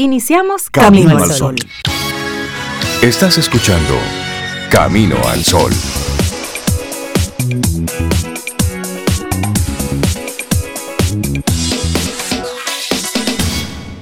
[0.00, 1.56] Iniciamos Camino, al Sol.
[3.02, 3.98] Estás escuchando
[4.70, 5.72] Camino al Sol.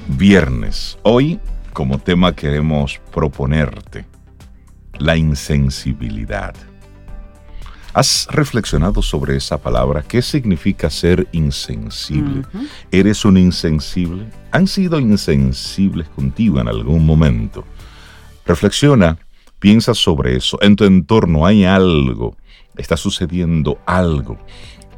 [0.09, 0.99] Viernes.
[1.01, 1.39] Hoy,
[1.73, 4.05] como tema, queremos proponerte
[4.99, 6.53] la insensibilidad.
[7.97, 10.03] ¿Has reflexionado sobre esa palabra?
[10.03, 12.43] ¿Qué significa ser insensible?
[12.91, 14.27] ¿Eres un insensible?
[14.51, 17.65] ¿Han sido insensibles contigo en algún momento?
[18.45, 19.17] Reflexiona,
[19.57, 20.59] piensa sobre eso.
[20.61, 22.37] En tu entorno hay algo,
[22.75, 24.37] está sucediendo algo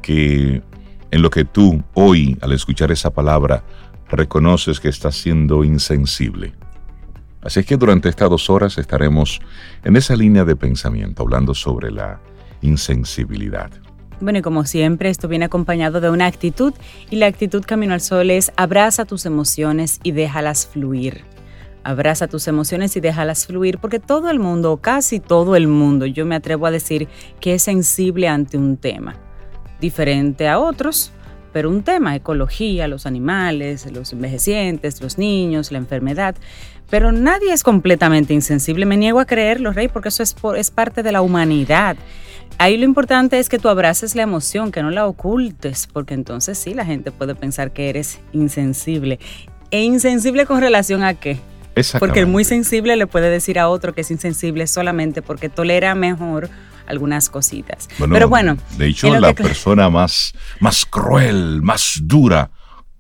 [0.01, 0.61] que
[1.09, 3.63] en lo que tú hoy, al escuchar esa palabra,
[4.09, 6.53] reconoces que estás siendo insensible.
[7.41, 9.39] Así es que durante estas dos horas estaremos
[9.85, 12.19] en esa línea de pensamiento, hablando sobre la
[12.61, 13.69] insensibilidad.
[14.21, 16.73] Bueno, y como siempre, esto viene acompañado de una actitud
[17.09, 21.23] y la actitud Camino al Sol es abraza tus emociones y déjalas fluir.
[21.83, 26.25] Abraza tus emociones y déjalas fluir porque todo el mundo, casi todo el mundo, yo
[26.25, 27.07] me atrevo a decir
[27.39, 29.15] que es sensible ante un tema.
[29.79, 31.13] Diferente a otros,
[31.53, 36.35] pero un tema, ecología, los animales, los envejecientes, los niños, la enfermedad.
[36.89, 41.03] Pero nadie es completamente insensible, me niego a creerlo, Rey, porque eso es, es parte
[41.03, 41.95] de la humanidad.
[42.61, 46.57] Ahí lo importante es que tú abraces la emoción, que no la ocultes, porque entonces
[46.57, 49.17] sí, la gente puede pensar que eres insensible.
[49.71, 51.39] ¿E insensible con relación a qué?
[51.99, 55.95] Porque el muy sensible le puede decir a otro que es insensible solamente porque tolera
[55.95, 56.49] mejor
[56.85, 57.87] algunas cositas.
[57.97, 58.57] Pero bueno.
[58.77, 62.51] De hecho, la persona más, más cruel, más dura,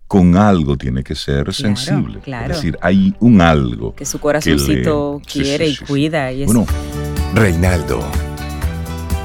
[0.07, 2.21] con algo tiene que ser sensible.
[2.25, 3.93] Es decir, hay un algo.
[3.93, 6.31] Que su corazoncito quiere y cuida.
[6.31, 6.65] Y bueno.
[7.33, 8.09] Reinaldo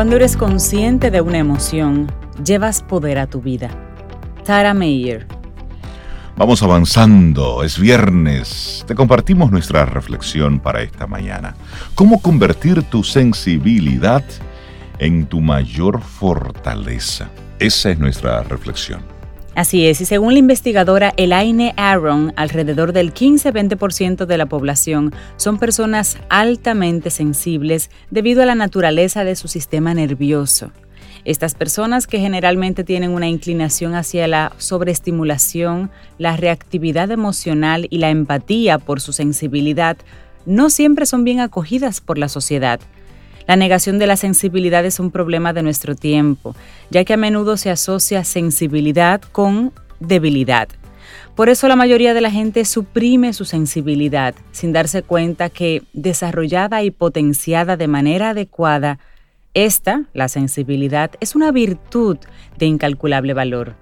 [0.00, 2.10] Cuando eres consciente de una emoción,
[2.42, 3.68] llevas poder a tu vida.
[4.46, 5.26] Tara Meyer.
[6.38, 8.82] Vamos avanzando, es viernes.
[8.88, 11.54] Te compartimos nuestra reflexión para esta mañana.
[11.94, 14.24] ¿Cómo convertir tu sensibilidad
[14.98, 17.28] en tu mayor fortaleza?
[17.58, 19.19] Esa es nuestra reflexión.
[19.60, 25.58] Así es, y según la investigadora Elaine Aaron, alrededor del 15-20% de la población son
[25.58, 30.72] personas altamente sensibles debido a la naturaleza de su sistema nervioso.
[31.26, 38.08] Estas personas que generalmente tienen una inclinación hacia la sobreestimulación, la reactividad emocional y la
[38.08, 39.98] empatía por su sensibilidad,
[40.46, 42.80] no siempre son bien acogidas por la sociedad.
[43.50, 46.54] La negación de la sensibilidad es un problema de nuestro tiempo,
[46.88, 50.68] ya que a menudo se asocia sensibilidad con debilidad.
[51.34, 56.84] Por eso la mayoría de la gente suprime su sensibilidad sin darse cuenta que desarrollada
[56.84, 59.00] y potenciada de manera adecuada,
[59.52, 62.18] esta, la sensibilidad, es una virtud
[62.56, 63.74] de incalculable valor.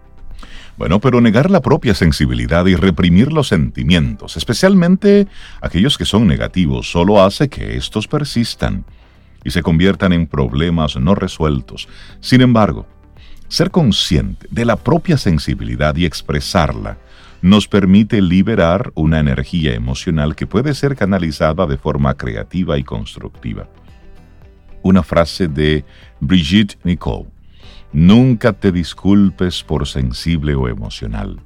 [0.78, 5.28] Bueno, pero negar la propia sensibilidad y reprimir los sentimientos, especialmente
[5.60, 8.86] aquellos que son negativos, solo hace que estos persistan
[9.44, 11.88] y se conviertan en problemas no resueltos.
[12.20, 12.86] Sin embargo,
[13.48, 16.98] ser consciente de la propia sensibilidad y expresarla
[17.40, 23.68] nos permite liberar una energía emocional que puede ser canalizada de forma creativa y constructiva.
[24.82, 25.84] Una frase de
[26.20, 27.26] Brigitte Nicole.
[27.92, 31.40] Nunca te disculpes por sensible o emocional.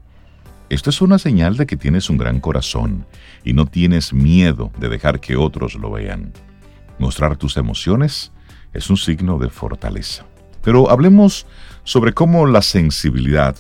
[0.70, 3.06] Esto es una señal de que tienes un gran corazón
[3.44, 6.32] y no tienes miedo de dejar que otros lo vean.
[6.98, 8.32] Mostrar tus emociones
[8.72, 10.25] es un signo de fortaleza.
[10.62, 11.47] Pero hablemos
[11.84, 13.56] sobre cómo la sensibilidad,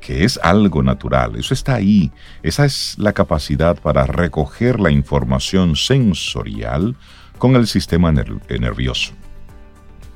[0.00, 2.10] que es algo natural, eso está ahí,
[2.42, 6.96] esa es la capacidad para recoger la información sensorial
[7.38, 9.12] con el sistema nervioso.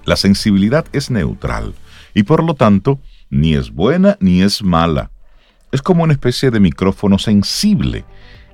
[0.05, 1.75] La sensibilidad es neutral
[2.15, 5.11] y por lo tanto ni es buena ni es mala.
[5.71, 8.05] Es como una especie de micrófono sensible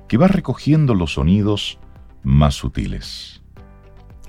[0.07, 1.79] que va recogiendo los sonidos
[2.23, 3.38] más sutiles.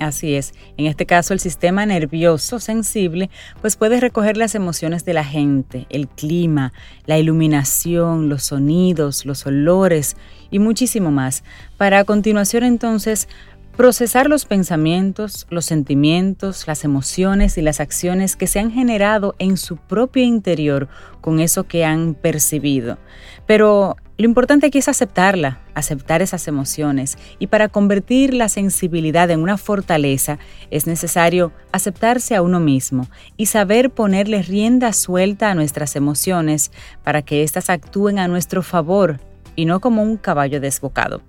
[0.00, 0.54] Así es.
[0.78, 3.28] En este caso, el sistema nervioso sensible
[3.60, 6.72] pues puede recoger las emociones de la gente, el clima,
[7.04, 10.16] la iluminación, los sonidos, los olores
[10.50, 11.44] y muchísimo más,
[11.76, 13.28] para a continuación entonces
[13.76, 19.56] Procesar los pensamientos, los sentimientos, las emociones y las acciones que se han generado en
[19.56, 20.88] su propio interior
[21.22, 22.98] con eso que han percibido.
[23.46, 27.16] Pero lo importante aquí es aceptarla, aceptar esas emociones.
[27.38, 30.38] Y para convertir la sensibilidad en una fortaleza
[30.70, 36.70] es necesario aceptarse a uno mismo y saber ponerle rienda suelta a nuestras emociones
[37.02, 39.20] para que éstas actúen a nuestro favor
[39.56, 41.22] y no como un caballo desbocado.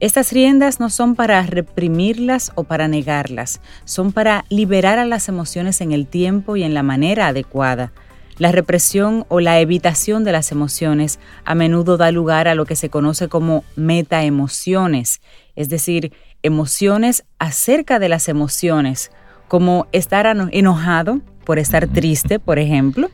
[0.00, 5.80] Estas riendas no son para reprimirlas o para negarlas, son para liberar a las emociones
[5.80, 7.92] en el tiempo y en la manera adecuada
[8.40, 12.74] la represión o la evitación de las emociones a menudo da lugar a lo que
[12.74, 15.20] se conoce como metaemociones,
[15.56, 19.10] es decir, emociones acerca de las emociones,
[19.46, 23.10] como estar enojado por estar triste, por ejemplo,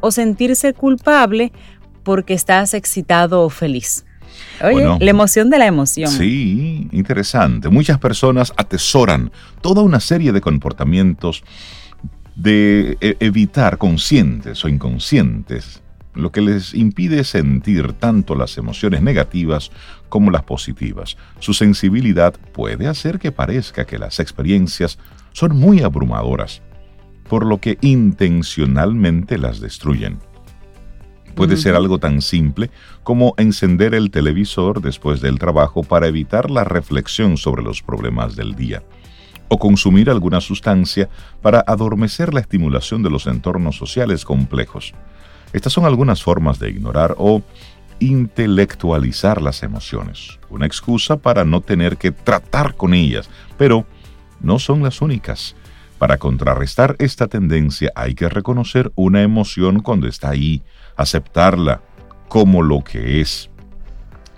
[0.00, 1.50] o sentirse culpable
[2.02, 4.04] porque estás excitado o feliz.
[4.62, 6.10] Oye, la emoción de la emoción.
[6.10, 7.70] Sí, interesante.
[7.70, 9.32] Muchas personas atesoran
[9.62, 11.42] toda una serie de comportamientos
[12.42, 15.80] de e, evitar conscientes o inconscientes,
[16.14, 19.70] lo que les impide sentir tanto las emociones negativas
[20.08, 21.16] como las positivas.
[21.38, 24.98] Su sensibilidad puede hacer que parezca que las experiencias
[25.32, 26.62] son muy abrumadoras,
[27.28, 30.18] por lo que intencionalmente las destruyen.
[31.34, 32.70] Puede ser algo tan simple
[33.04, 38.54] como encender el televisor después del trabajo para evitar la reflexión sobre los problemas del
[38.54, 38.82] día
[39.52, 41.10] o consumir alguna sustancia
[41.42, 44.94] para adormecer la estimulación de los entornos sociales complejos.
[45.52, 47.42] Estas son algunas formas de ignorar o
[47.98, 53.28] intelectualizar las emociones, una excusa para no tener que tratar con ellas,
[53.58, 53.84] pero
[54.40, 55.54] no son las únicas.
[55.98, 60.62] Para contrarrestar esta tendencia hay que reconocer una emoción cuando está ahí,
[60.96, 61.82] aceptarla
[62.28, 63.50] como lo que es,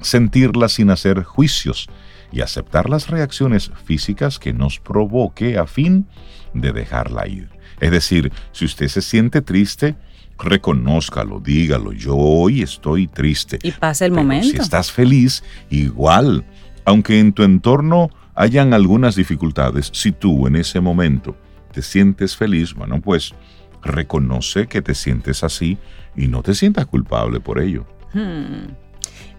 [0.01, 1.89] sentirla sin hacer juicios,
[2.35, 6.09] y aceptar las reacciones físicas que nos provoque a fin
[6.53, 7.49] de dejarla ir.
[7.81, 9.95] Es decir, si usted se siente triste,
[10.37, 13.61] reconózcalo, dígalo, yo hoy estoy triste.
[13.63, 14.49] Y pasa el momento.
[14.49, 16.45] Si estás feliz, igual,
[16.85, 21.37] aunque en tu entorno hayan algunas dificultades, si tú en ese momento
[21.73, 23.33] te sientes feliz, bueno, pues
[23.81, 25.79] reconoce que te sientes así
[26.17, 27.87] y no te sientas culpable por ello.
[28.13, 28.84] Hmm.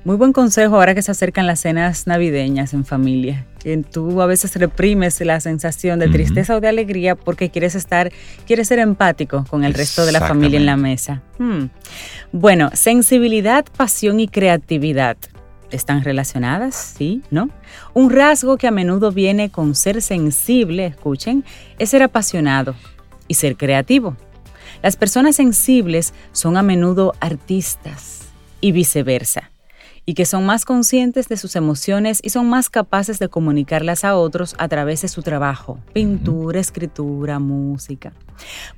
[0.05, 3.47] Muy buen consejo ahora que se acercan las cenas navideñas en familia.
[3.91, 8.11] Tú a veces reprimes la sensación de tristeza o de alegría porque quieres estar,
[8.45, 11.23] quieres ser empático con el resto de la familia en la mesa.
[11.39, 11.69] Hmm.
[12.31, 15.17] Bueno, sensibilidad, pasión y creatividad.
[15.71, 16.93] ¿Están relacionadas?
[16.95, 17.49] Sí, ¿no?
[17.95, 21.43] Un rasgo que a menudo viene con ser sensible, escuchen,
[21.79, 22.75] es ser apasionado
[23.27, 24.15] y ser creativo.
[24.83, 28.19] Las personas sensibles son a menudo artistas
[28.61, 29.49] y viceversa
[30.05, 34.15] y que son más conscientes de sus emociones y son más capaces de comunicarlas a
[34.15, 38.13] otros a través de su trabajo, pintura, escritura, música.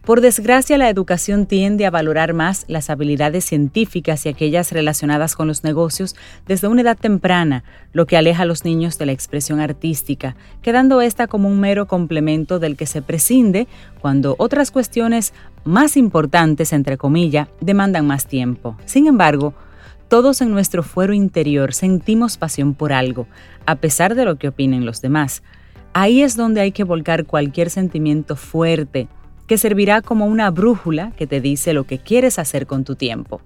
[0.06, 5.48] Por desgracia, la educación tiende a valorar más las habilidades científicas y aquellas relacionadas con
[5.48, 6.16] los negocios
[6.46, 11.02] desde una edad temprana, lo que aleja a los niños de la expresión artística, quedando
[11.02, 13.68] esta como un mero complemento del que se prescinde
[14.00, 15.34] cuando otras cuestiones
[15.66, 18.78] más importantes, entre comillas, demandan más tiempo.
[18.86, 19.54] Sin embargo,
[20.08, 23.28] todos en nuestro fuero interior sentimos pasión por algo,
[23.66, 25.44] a pesar de lo que opinen los demás.
[25.94, 29.08] Ahí es donde hay que volcar cualquier sentimiento fuerte,
[29.48, 33.42] que servirá como una brújula que te dice lo que quieres hacer con tu tiempo.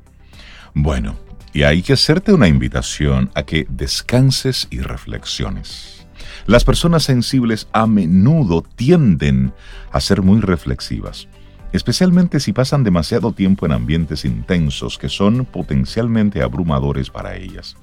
[0.74, 1.16] Bueno,
[1.54, 6.06] y hay que hacerte una invitación a que descanses y reflexiones.
[6.46, 9.54] Las personas sensibles a menudo tienden
[9.92, 11.28] a ser muy reflexivas
[11.74, 17.76] especialmente si pasan demasiado tiempo en ambientes intensos que son potencialmente abrumadores para ellas.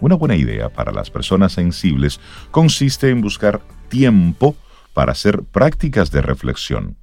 [0.00, 4.56] Una buena idea para las personas sensibles consiste en buscar tiempo
[4.92, 6.96] para hacer prácticas de reflexión,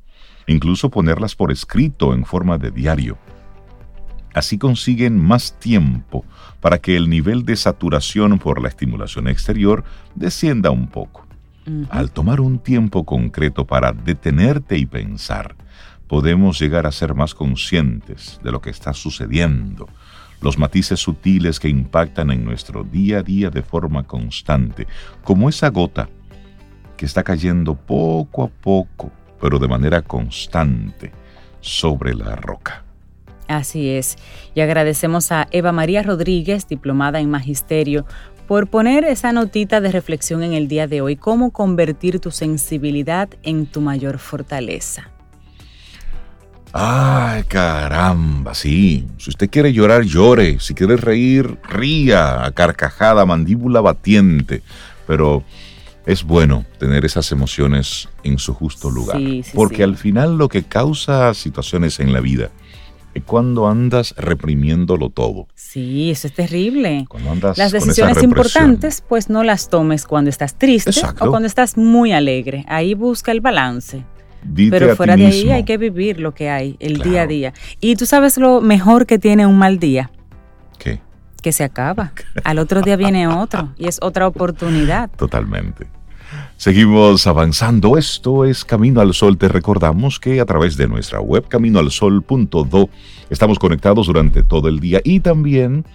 [0.47, 3.17] incluso ponerlas por escrito en forma de diario.
[4.33, 6.25] Así consiguen más tiempo
[6.59, 11.25] para que el nivel de saturación por la estimulación exterior descienda un poco.
[11.89, 15.55] Al tomar un tiempo concreto para detenerte y pensar,
[16.07, 19.87] podemos llegar a ser más conscientes de lo que está sucediendo,
[20.41, 24.87] los matices sutiles que impactan en nuestro día a día de forma constante,
[25.23, 26.09] como esa gota
[26.97, 31.11] que está cayendo poco a poco, pero de manera constante,
[31.61, 32.83] sobre la roca.
[33.47, 34.17] Así es,
[34.53, 38.05] y agradecemos a Eva María Rodríguez, diplomada en Magisterio,
[38.47, 43.29] por poner esa notita de reflexión en el día de hoy, cómo convertir tu sensibilidad
[43.43, 45.09] en tu mayor fortaleza.
[46.77, 49.07] Ay, caramba, sí.
[49.17, 50.59] Si usted quiere llorar, llore.
[50.59, 54.61] Si quiere reír, ría a carcajada, mandíbula batiente.
[55.07, 55.41] Pero
[56.05, 59.15] es bueno tener esas emociones en su justo lugar.
[59.15, 59.83] Sí, sí, porque sí.
[59.83, 62.51] al final lo que causa situaciones en la vida
[63.13, 65.47] es cuando andas reprimiéndolo todo.
[65.55, 67.05] Sí, eso es terrible.
[67.07, 71.23] Cuando andas Las con esa decisiones importantes, pues no las tomes cuando estás triste Exacto.
[71.23, 72.65] o cuando estás muy alegre.
[72.67, 74.03] Ahí busca el balance.
[74.45, 77.09] Dite Pero fuera de ahí hay que vivir lo que hay, el Claro.
[77.11, 77.53] día a día.
[77.81, 80.11] Y tú sabes lo mejor que tiene un mal día,
[80.77, 80.99] ¿Qué?
[81.41, 82.13] que se acaba.
[82.43, 85.09] Al otro día viene otro y es otra oportunidad.
[85.17, 85.87] Totalmente.
[86.57, 87.97] Seguimos avanzando.
[87.97, 89.37] Esto es Camino al Sol.
[89.37, 92.89] Te recordamos que a través de nuestra web caminoalsol.do
[93.29, 95.85] estamos conectados durante todo el día y también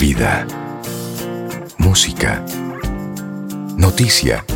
[0.00, 0.46] Vida.
[1.76, 2.42] Música.
[3.76, 4.46] Noticia.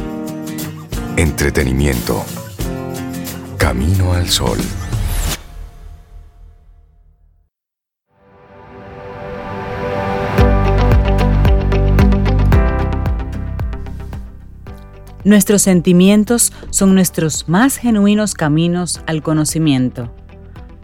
[1.16, 2.24] Entretenimiento.
[3.58, 4.56] Camino al sol.
[15.28, 20.10] Nuestros sentimientos son nuestros más genuinos caminos al conocimiento.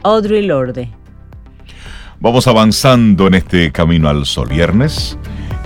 [0.02, 0.92] Audrey Lorde.
[2.20, 5.16] Vamos avanzando en este Camino al Sol viernes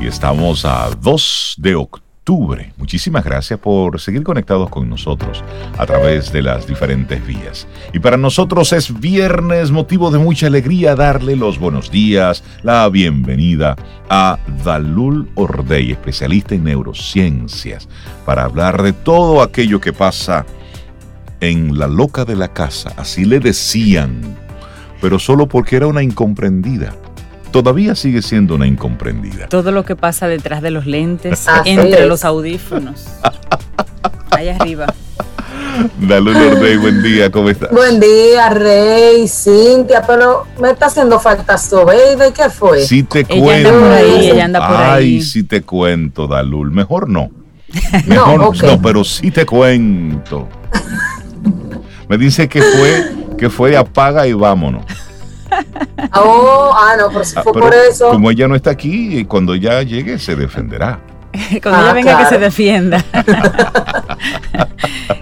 [0.00, 2.07] y estamos a 2 de octubre.
[2.76, 5.42] Muchísimas gracias por seguir conectados con nosotros
[5.78, 7.66] a través de las diferentes vías.
[7.94, 13.76] Y para nosotros es viernes, motivo de mucha alegría darle los buenos días, la bienvenida
[14.10, 17.88] a Dalul Ordey, especialista en neurociencias,
[18.26, 20.44] para hablar de todo aquello que pasa
[21.40, 24.36] en la loca de la casa, así le decían
[25.00, 26.94] pero solo porque era una incomprendida.
[27.50, 29.46] Todavía sigue siendo una incomprendida.
[29.48, 33.06] Todo lo que pasa detrás de los lentes, Así entre los audífonos.
[34.30, 34.86] Allá arriba.
[36.00, 37.70] Dale Lorde, buen día, ¿cómo estás?
[37.70, 42.80] Buen día, Rey, Cintia, pero me está haciendo falta Sobeida, ¿y qué fue?
[42.82, 43.68] Si te Ella cuento.
[43.68, 45.22] anda por ahí, ella anda por Ay, ahí.
[45.22, 46.70] si te cuento, Dalul.
[46.72, 47.30] Mejor no.
[48.06, 48.62] No, Mejor ok.
[48.64, 50.48] no, pero sí te cuento.
[52.08, 54.84] Me dice que fue, que fue apaga y vámonos.
[56.14, 58.10] Oh, ah, no, pero si Ah, fue pero por eso.
[58.10, 61.00] Como ella no está aquí, cuando ya llegue se defenderá.
[61.62, 63.04] Cuando Ah, ella venga que se defienda.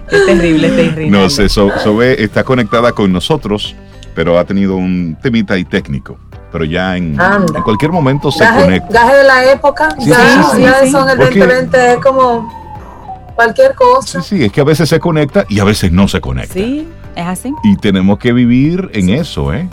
[0.09, 1.09] Qué terrible, terrible.
[1.09, 3.75] No sé, So- Sobe está conectada con nosotros,
[4.15, 6.17] pero ha tenido un temita ahí técnico.
[6.51, 8.93] Pero ya en, en cualquier momento se Gaje, conecta.
[9.03, 10.87] gaje de la época, Sí, ya, sí, sí, ya sí.
[10.87, 14.21] eso en el Porque- 2020 es como cualquier cosa.
[14.21, 16.53] Sí, sí, es que a veces se conecta y a veces no se conecta.
[16.53, 17.53] Sí, es así.
[17.65, 19.67] Y tenemos que vivir en eso, ¿eh?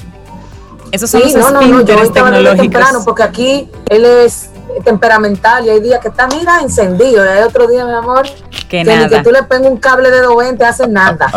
[0.95, 3.05] Esos son Sí, los no, no, no, yo desde temprano tecnológicos.
[3.05, 4.51] porque aquí él es
[4.85, 8.67] temperamental y hay días que está, mira, encendido, y hay otro día, mi amor, Que
[8.69, 9.23] que ni que nada.
[9.23, 11.31] tú le pongas un cable de 220 hace nada.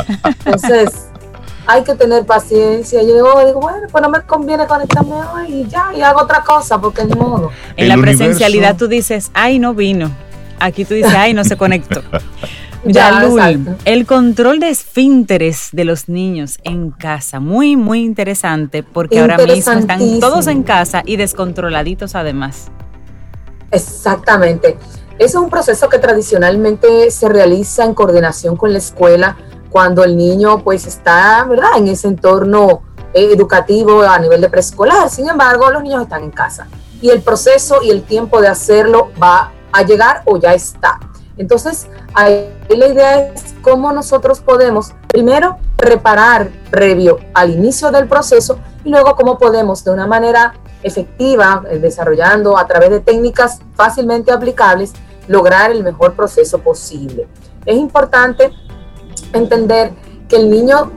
[0.46, 0.90] Entonces,
[1.66, 3.02] hay que tener paciencia.
[3.02, 6.42] Yo digo, digo, bueno, pues no me conviene conectarme hoy y ya, y hago otra
[6.44, 7.52] cosa, porque ni modo.
[7.76, 10.12] En El la universo- presencialidad tú dices, ay, no vino.
[10.60, 12.02] Aquí tú dices, ay, no se conectó.
[12.86, 13.76] Ya, exacto.
[13.86, 19.74] el control de esfínteres de los niños en casa, muy, muy interesante, porque ahora mismo
[19.74, 22.68] están todos en casa y descontroladitos además.
[23.72, 24.78] Exactamente.
[25.20, 29.36] Es un proceso que tradicionalmente se realiza en coordinación con la escuela
[29.70, 35.10] cuando el niño pues está, ¿verdad?, en ese entorno eh, educativo a nivel de preescolar.
[35.10, 36.68] Sin embargo, los niños están en casa
[37.02, 41.00] y el proceso y el tiempo de hacerlo va a llegar o ya está.
[41.38, 48.60] Entonces, ahí la idea es cómo nosotros podemos primero preparar previo al inicio del proceso
[48.84, 50.54] y luego cómo podemos de una manera
[50.84, 54.94] efectiva, eh, desarrollando a través de técnicas fácilmente aplicables,
[55.28, 57.28] lograr el mejor proceso posible.
[57.66, 58.52] Es importante
[59.34, 59.94] entender
[60.30, 60.92] que el niño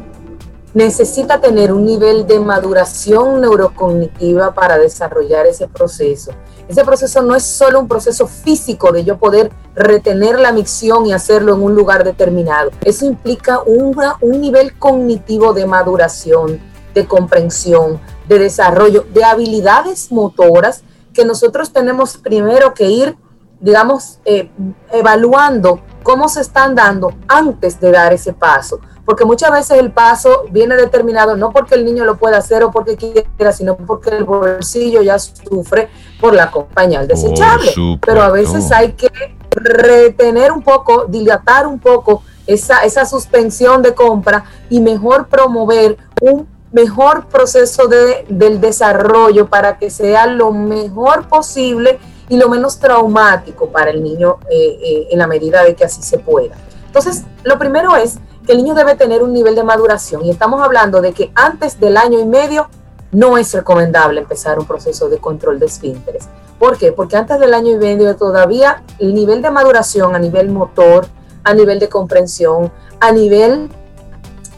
[0.74, 6.32] necesita tener un nivel de maduración neurocognitiva para desarrollar ese proceso.
[6.68, 11.12] Ese proceso no es solo un proceso físico de yo poder retener la micción y
[11.12, 12.70] hacerlo en un lugar determinado.
[12.82, 16.60] Eso implica un nivel cognitivo de maduración,
[16.94, 23.16] de comprensión, de desarrollo, de habilidades motoras que nosotros tenemos primero que ir,
[23.60, 24.50] digamos, eh,
[24.92, 28.80] evaluando cómo se están dando antes de dar ese paso.
[29.10, 32.70] Porque muchas veces el paso viene determinado no porque el niño lo pueda hacer o
[32.70, 35.88] porque quiera, sino porque el bolsillo ya sufre
[36.20, 37.72] por la compañía desechable.
[37.72, 38.06] supuesto.
[38.06, 39.10] Pero a veces hay que
[39.50, 46.46] retener un poco, dilatar un poco esa, esa suspensión de compra y mejor promover un
[46.70, 51.98] mejor proceso de, del desarrollo para que sea lo mejor posible
[52.28, 56.00] y lo menos traumático para el niño eh, eh, en la medida de que así
[56.00, 56.54] se pueda.
[56.86, 61.00] Entonces, lo primero es el niño debe tener un nivel de maduración y estamos hablando
[61.00, 62.68] de que antes del año y medio
[63.12, 66.28] no es recomendable empezar un proceso de control de esfínteres.
[66.58, 66.92] ¿Por qué?
[66.92, 71.06] Porque antes del año y medio todavía el nivel de maduración a nivel motor,
[71.44, 73.70] a nivel de comprensión, a nivel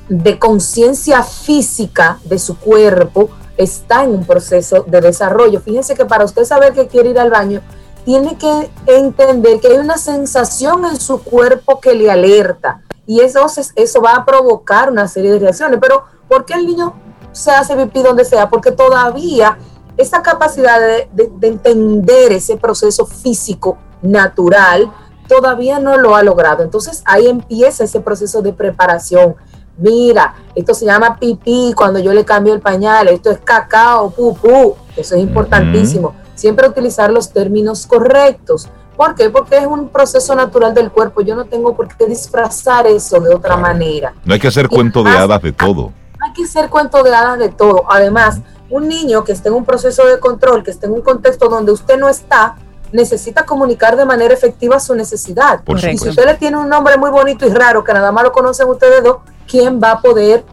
[0.08, 5.60] de conciencia física de su cuerpo, está en un proceso de desarrollo.
[5.60, 7.60] Fíjense que para usted saber que quiere ir al baño,
[8.04, 12.80] tiene que entender que hay una sensación en su cuerpo que le alerta
[13.12, 15.78] y eso, eso va a provocar una serie de reacciones.
[15.80, 16.94] Pero ¿por qué el niño
[17.32, 18.48] se hace pipí donde sea?
[18.48, 19.58] Porque todavía
[19.96, 24.90] esa capacidad de, de entender ese proceso físico natural
[25.28, 26.62] todavía no lo ha logrado.
[26.62, 29.36] Entonces ahí empieza ese proceso de preparación
[29.76, 34.76] mira, esto se llama pipí cuando yo le cambio el pañal, esto es cacao, pupú,
[34.96, 36.14] eso es importantísimo.
[36.34, 38.68] Siempre utilizar los términos correctos.
[38.96, 39.30] ¿Por qué?
[39.30, 41.22] Porque es un proceso natural del cuerpo.
[41.22, 44.14] Yo no tengo por qué disfrazar eso de otra manera.
[44.24, 45.92] No hay que hacer cuento de hadas de todo.
[46.20, 47.84] Hay que hacer cuento de hadas de todo.
[47.88, 51.48] Además, un niño que esté en un proceso de control, que esté en un contexto
[51.48, 52.56] donde usted no está,
[52.92, 55.62] necesita comunicar de manera efectiva su necesidad.
[55.66, 58.32] y si usted le tiene un nombre muy bonito y raro que nada más lo
[58.32, 60.44] conocen ustedes dos, ¿quién va a poder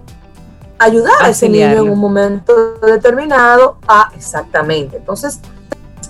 [0.80, 3.78] ayudar a ese niño en un momento determinado?
[3.88, 4.98] Ah, exactamente.
[4.98, 5.40] Entonces,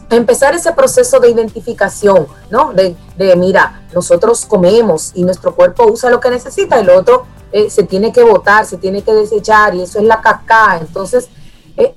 [0.10, 2.74] empezar ese proceso de identificación, ¿no?
[2.74, 2.96] De,
[3.36, 8.12] mira, nosotros comemos y nuestro cuerpo usa lo que necesita, el otro eh, se tiene
[8.12, 10.78] que botar, se tiene que desechar y eso es la caca.
[10.80, 11.30] Entonces,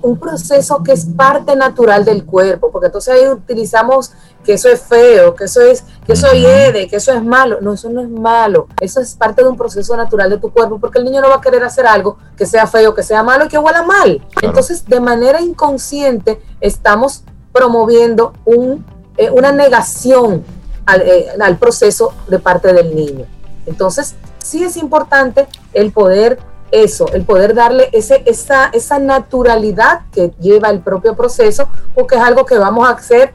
[0.01, 4.11] un proceso que es parte natural del cuerpo, porque entonces ahí utilizamos
[4.43, 7.59] que eso es feo, que eso es, que eso hiede, que eso es malo.
[7.61, 8.67] No, eso no es malo.
[8.79, 11.35] Eso es parte de un proceso natural de tu cuerpo, porque el niño no va
[11.35, 14.25] a querer hacer algo que sea feo, que sea malo y que huela mal.
[14.41, 18.85] Entonces, de manera inconsciente, estamos promoviendo un,
[19.17, 20.43] eh, una negación
[20.85, 23.25] al, eh, al proceso de parte del niño.
[23.65, 26.39] Entonces, sí es importante el poder
[26.73, 32.21] eso, el poder darle ese, esa, esa naturalidad que lleva el propio proceso, porque es
[32.21, 33.31] algo que vamos a hacer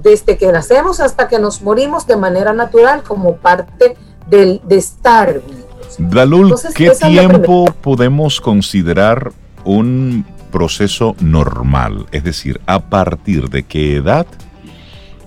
[0.00, 3.96] desde que nacemos hasta que nos morimos de manera natural como parte
[4.28, 5.40] del, de estar
[5.98, 6.72] vivos.
[6.74, 9.32] ¿qué tiempo podemos considerar
[9.64, 12.06] un proceso normal?
[12.12, 14.26] Es decir, ¿a partir de qué edad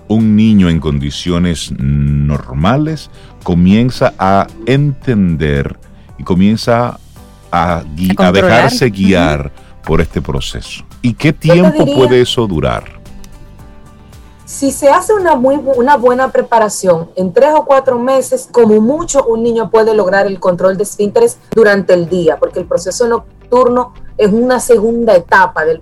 [0.08, 3.10] un niño en condiciones normales
[3.44, 5.80] comienza a entender
[6.18, 7.00] y comienza
[7.52, 9.52] a, dejarse guiar
[9.86, 10.84] por este proceso?
[11.02, 13.02] ¿Y qué tiempo puede eso durar?
[14.46, 19.24] Si se hace una, muy, una buena preparación, en tres o cuatro meses, como mucho,
[19.24, 23.08] un niño puede lograr el control de esfínteres durante el día, porque el proceso
[23.52, 25.80] nocturno es una segunda etapa del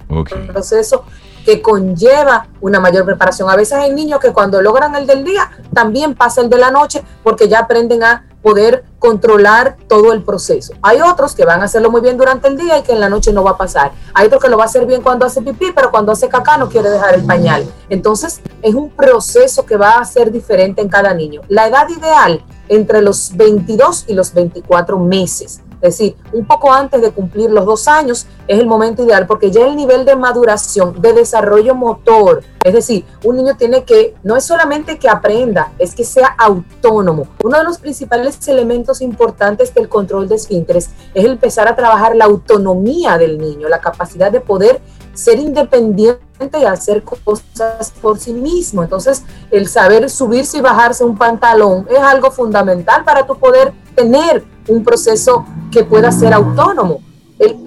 [0.48, 1.04] proceso
[1.46, 3.50] que conlleva una mayor preparación.
[3.50, 6.70] A veces hay niños que cuando logran el del día, también pasa el de la
[6.70, 10.74] noche, porque ya aprenden a poder controlar todo el proceso.
[10.82, 13.10] Hay otros que van a hacerlo muy bien durante el día y que en la
[13.10, 13.92] noche no va a pasar.
[14.14, 16.58] Hay otros que lo va a hacer bien cuando hace pipí, pero cuando hace caca
[16.58, 17.66] no quiere dejar el pañal.
[17.90, 21.42] Entonces, es un proceso que va a ser diferente en cada niño.
[21.50, 27.02] La edad ideal entre los 22 y los 24 meses es decir, un poco antes
[27.02, 31.02] de cumplir los dos años es el momento ideal porque ya el nivel de maduración,
[31.02, 35.96] de desarrollo motor, es decir, un niño tiene que, no es solamente que aprenda, es
[35.96, 37.28] que sea autónomo.
[37.44, 42.26] Uno de los principales elementos importantes del control de esfínteres es empezar a trabajar la
[42.26, 44.82] autonomía del niño, la capacidad de poder
[45.14, 48.84] ser independiente y hacer cosas por sí mismo.
[48.84, 54.46] Entonces, el saber subirse y bajarse un pantalón es algo fundamental para tu poder tener
[54.68, 57.02] un proceso que pueda ser autónomo.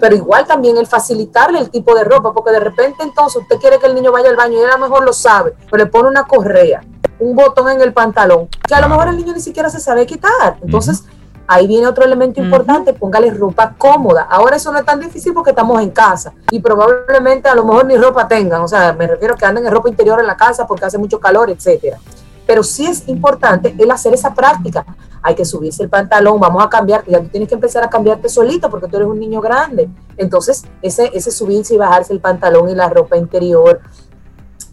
[0.01, 3.79] pero igual también el facilitarle el tipo de ropa, porque de repente entonces usted quiere
[3.79, 5.91] que el niño vaya al baño y él a lo mejor lo sabe, pero le
[5.91, 6.85] pone una correa,
[7.19, 10.05] un botón en el pantalón, que a lo mejor el niño ni siquiera se sabe
[10.05, 10.59] quitar.
[10.63, 11.05] Entonces,
[11.53, 14.27] ahí viene otro elemento importante, póngale ropa cómoda.
[14.31, 17.87] Ahora eso no es tan difícil porque estamos en casa y probablemente a lo mejor
[17.87, 20.37] ni ropa tengan, o sea, me refiero a que anden en ropa interior en la
[20.37, 21.99] casa porque hace mucho calor, etcétera.
[22.47, 24.85] Pero sí es importante el hacer esa práctica.
[25.23, 28.29] Hay que subirse el pantalón, vamos a cambiarte, ya tú tienes que empezar a cambiarte
[28.29, 29.88] solito porque tú eres un niño grande.
[30.17, 33.81] Entonces, ese, ese subirse y bajarse el pantalón y la ropa interior,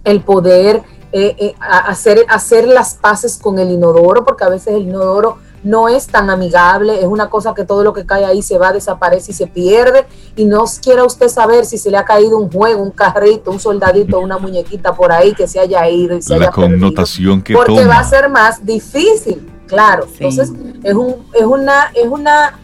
[0.03, 4.83] el poder eh, eh, hacer, hacer las paces con el inodoro, porque a veces el
[4.83, 8.57] inodoro no es tan amigable, es una cosa que todo lo que cae ahí se
[8.57, 10.05] va, desaparece y se pierde.
[10.35, 13.59] Y no quiera usted saber si se le ha caído un juego, un carrito, un
[13.59, 17.85] soldadito, una muñequita por ahí que se haya ido y se La connotación que Porque
[17.85, 20.07] va a ser más difícil, claro.
[20.13, 20.51] Entonces,
[20.83, 22.59] es, un, es, una, es una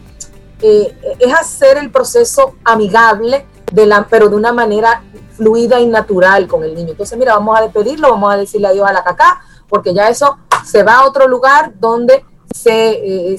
[0.62, 5.02] eh, es hacer el proceso amigable, de la, pero de una manera
[5.36, 6.92] fluida y natural con el niño.
[6.92, 10.38] Entonces, mira, vamos a despedirlo, vamos a decirle adiós a la caca, porque ya eso
[10.64, 13.38] se va a otro lugar donde se, eh,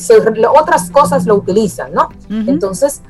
[0.50, 2.10] otras cosas lo utilizan, ¿no?
[2.30, 3.02] Entonces,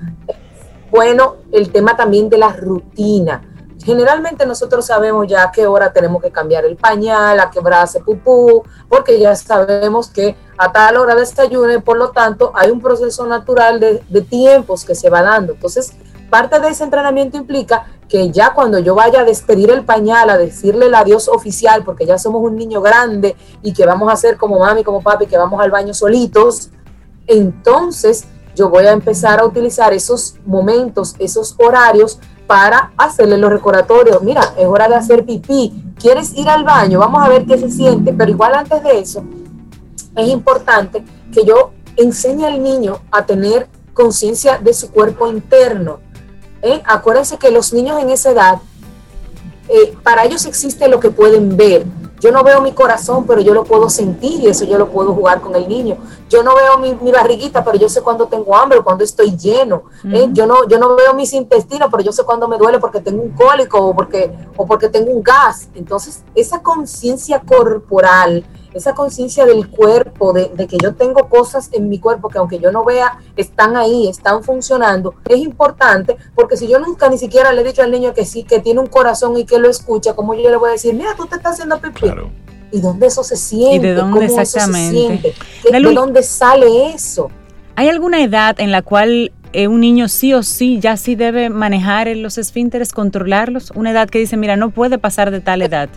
[0.91, 3.41] bueno, el tema también de la rutina.
[3.83, 7.83] Generalmente nosotros sabemos ya a qué hora tenemos que cambiar el pañal, a qué hora
[7.83, 12.71] hace pupú, porque ya sabemos que a tal hora desayuno y por lo tanto hay
[12.71, 15.53] un proceso natural de, de tiempos que se va dando.
[15.53, 15.93] Entonces,
[16.29, 20.37] parte de ese entrenamiento implica que ya cuando yo vaya a despedir el pañal, a
[20.37, 24.37] decirle el adiós oficial, porque ya somos un niño grande y que vamos a hacer
[24.37, 26.69] como mami, como papi, que vamos al baño solitos,
[27.27, 34.23] entonces yo voy a empezar a utilizar esos momentos, esos horarios para hacerle los recordatorios.
[34.23, 35.93] Mira, es hora de hacer pipí.
[35.99, 36.99] ¿Quieres ir al baño?
[36.99, 38.13] Vamos a ver qué se siente.
[38.13, 39.23] Pero igual antes de eso,
[40.15, 45.99] es importante que yo enseñe al niño a tener conciencia de su cuerpo interno
[46.61, 46.81] ¿eh?
[46.85, 48.59] Acuérdense que los niños en esa edad,
[49.69, 51.85] eh, para ellos existe lo que pueden ver.
[52.19, 55.13] Yo no veo mi corazón, pero yo lo puedo sentir y eso yo lo puedo
[55.13, 55.97] jugar con el niño.
[56.29, 59.83] Yo no veo mi, barriguita, pero yo sé cuando tengo hambre o cuando estoy lleno.
[60.11, 60.27] ¿eh?
[60.31, 63.21] yo, no, yo no veo mis intestinos, pero yo sé cuando me duele porque tengo
[63.21, 65.69] un cólico o porque, o porque tengo un gas.
[65.75, 68.43] Entonces, esa conciencia corporal
[68.77, 72.71] esa conciencia del cuerpo, de, que yo tengo cosas en mi cuerpo que aunque yo
[72.71, 77.61] no vea, están ahí, están funcionando, es importante porque si yo nunca ni siquiera le
[77.61, 80.33] he dicho al niño que sí, que tiene un corazón y que lo escucha, como
[80.33, 82.11] yo le voy a decir, mira, tú te estás haciendo pipí.
[82.71, 83.75] ¿Y dónde eso se siente?
[83.75, 85.33] ¿Y de dónde exactamente?
[85.71, 87.31] ¿De dónde sale eso?
[87.75, 91.49] ¿Hay alguna edad en la cual eh, un niño sí o sí ya sí debe
[91.49, 93.71] manejar los esfínteres, controlarlos?
[93.75, 95.89] Una edad que dice, mira, no puede pasar de tal edad.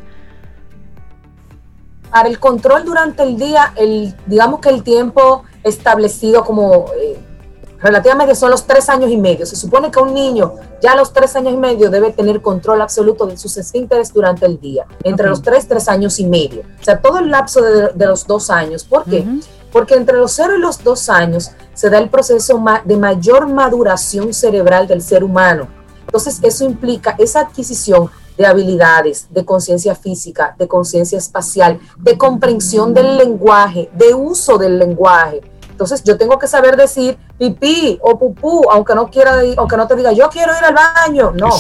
[2.11, 7.19] Para el control durante el día, el, digamos que el tiempo establecido como eh,
[7.81, 9.47] relativamente son los tres años y medio.
[9.47, 12.83] Se supone que un niño ya a los tres años y medio debe tener control
[12.83, 16.63] absoluto de sus esfínteres durante el día, entre los tres, tres años y medio.
[16.81, 18.85] O sea, todo el lapso de, los dos años.
[18.85, 19.27] ¿Por qué?
[19.73, 24.35] Porque entre los cero y los dos años se da el proceso de mayor maduración
[24.35, 25.69] cerebral del ser humano.
[26.07, 28.11] Entonces, eso implica esa adquisición
[28.41, 34.79] de habilidades, de conciencia física, de conciencia espacial, de comprensión del lenguaje, de uso del
[34.79, 35.43] lenguaje.
[35.71, 39.95] Entonces yo tengo que saber decir pipí o pupú, aunque no quiera, aunque no te
[39.95, 41.33] diga yo quiero ir al baño.
[41.33, 41.51] No,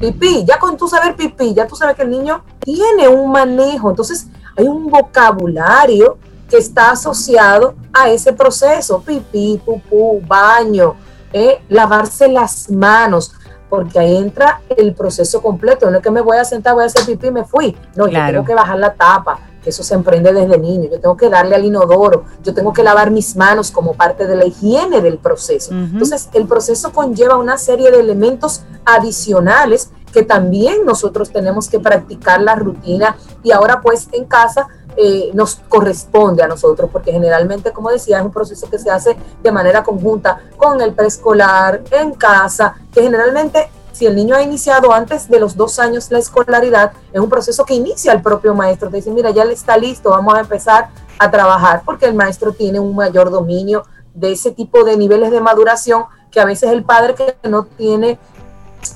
[0.00, 3.90] pipí, ya con tú saber pipí, ya tú sabes que el niño tiene un manejo.
[3.90, 6.18] Entonces hay un vocabulario
[6.50, 10.96] que está asociado a ese proceso, pipí, pupú, baño,
[11.32, 13.34] eh, lavarse las manos
[13.76, 15.90] porque ahí entra el proceso completo.
[15.90, 17.76] No es que me voy a sentar, voy a hacer pipí y me fui.
[17.96, 19.40] No, yo tengo que bajar la tapa.
[19.64, 20.90] Eso se emprende desde niño.
[20.90, 22.24] Yo tengo que darle al inodoro.
[22.42, 25.72] Yo tengo que lavar mis manos como parte de la higiene del proceso.
[25.72, 32.40] Entonces, el proceso conlleva una serie de elementos adicionales que también nosotros tenemos que practicar
[32.40, 37.90] la rutina y ahora pues en casa eh, nos corresponde a nosotros, porque generalmente, como
[37.90, 42.74] decía, es un proceso que se hace de manera conjunta con el preescolar, en casa,
[42.92, 47.20] que generalmente si el niño ha iniciado antes de los dos años la escolaridad, es
[47.20, 48.90] un proceso que inicia el propio maestro.
[48.90, 52.80] Te dice, mira, ya está listo, vamos a empezar a trabajar, porque el maestro tiene
[52.80, 57.14] un mayor dominio de ese tipo de niveles de maduración que a veces el padre
[57.14, 58.18] que no tiene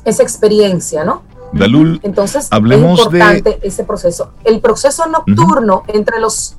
[0.05, 1.23] esa experiencia, ¿no?
[1.53, 4.33] Dalul, entonces hablemos es importante ese proceso.
[4.45, 6.57] El proceso nocturno entre los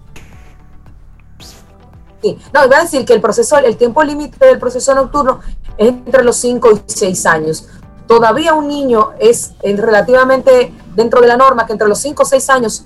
[2.54, 5.40] no, iba a decir que el proceso, el tiempo límite del proceso nocturno
[5.78, 7.68] es entre los 5 y 6 años.
[8.08, 12.50] Todavía un niño es relativamente dentro de la norma que entre los 5 o 6
[12.50, 12.86] años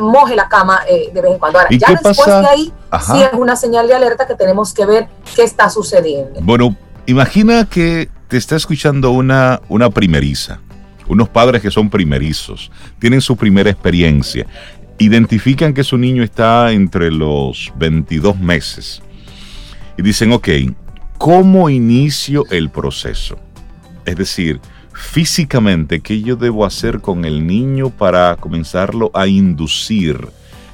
[0.00, 1.58] moje la cama eh, de vez en cuando.
[1.58, 5.08] Ahora, ya después de ahí sí es una señal de alerta que tenemos que ver
[5.34, 6.38] qué está sucediendo.
[6.42, 6.76] Bueno,
[7.06, 10.60] imagina que te está escuchando una, una primeriza
[11.08, 14.46] unos padres que son primerizos, tienen su primera experiencia,
[14.98, 19.02] identifican que su niño está entre los 22 meses
[19.96, 20.48] y dicen, ok,
[21.18, 23.38] ¿cómo inicio el proceso?
[24.04, 24.60] Es decir,
[24.92, 30.28] físicamente, ¿qué yo debo hacer con el niño para comenzarlo a inducir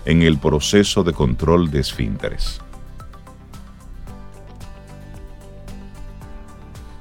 [0.05, 2.61] en el proceso de control de esfínteres?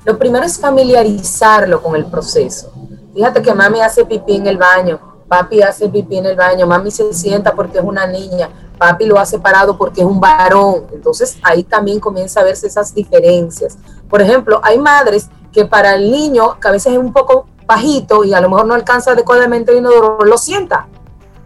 [0.03, 2.73] Lo primero es familiarizarlo con el proceso.
[3.13, 6.91] Fíjate que mami hace pipí en el baño, papi hace pipí en el baño, mami
[6.91, 10.87] se sienta porque es una niña, papi lo hace parado porque es un varón.
[10.93, 13.77] Entonces ahí también comienza a verse esas diferencias.
[14.09, 18.23] Por ejemplo, hay madres que para el niño, que a veces es un poco bajito
[18.23, 20.87] y a lo mejor no alcanza adecuadamente el inodoro, lo sienta.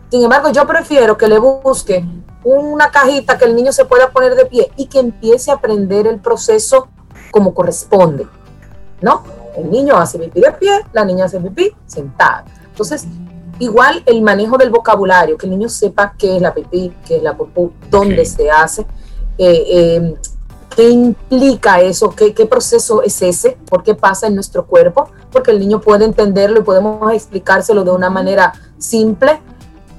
[0.10, 2.06] Sin embargo, yo prefiero que le busque
[2.43, 6.06] una cajita que el niño se pueda poner de pie y que empiece a aprender
[6.08, 6.88] el proceso
[7.32, 8.28] como corresponde,
[9.01, 9.23] ¿no?
[9.55, 12.45] El niño hace pipí de pie, la niña hace pipí sentada.
[12.65, 13.07] Entonces,
[13.59, 17.23] igual el manejo del vocabulario, que el niño sepa qué es la pipí, qué es
[17.23, 18.81] la popú, dónde se hace,
[19.37, 20.15] eh, eh,
[20.75, 25.51] qué implica eso, ¿Qué, qué proceso es ese, por qué pasa en nuestro cuerpo, porque
[25.51, 29.41] el niño puede entenderlo y podemos explicárselo de una manera simple.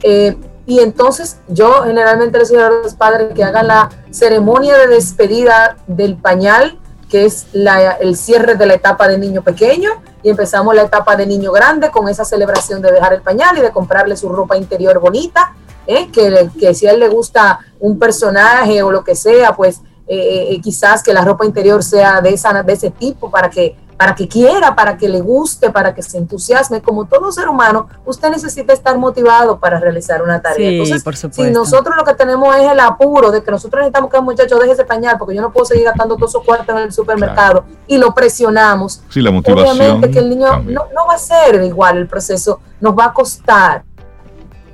[0.03, 4.89] Eh, y entonces yo generalmente les digo a los padres que hagan la ceremonia de
[4.89, 6.79] despedida del pañal,
[7.25, 9.91] es el cierre de la etapa de niño pequeño,
[10.23, 13.61] y empezamos la etapa de niño grande con esa celebración de dejar el pañal y
[13.61, 15.55] de comprarle su ropa interior bonita,
[15.87, 16.09] ¿eh?
[16.11, 20.49] que, que si a él le gusta un personaje o lo que sea, pues eh,
[20.51, 24.15] eh, quizás que la ropa interior sea de, esa, de ese tipo para que para
[24.15, 26.83] que quiera, para que le guste, para que se entusiasme.
[26.83, 30.71] Como todo ser humano, usted necesita estar motivado para realizar una tarea.
[30.71, 34.17] Entonces, por si nosotros lo que tenemos es el apuro de que nosotros necesitamos que
[34.19, 36.83] el muchacho deje ese pañal, porque yo no puedo seguir gastando todos esos cuartos en
[36.83, 39.03] el supermercado, y lo presionamos.
[39.09, 39.77] Sí, la motivación.
[39.77, 43.13] Obviamente que el niño no, no va a ser igual el proceso, nos va a
[43.13, 43.85] costar.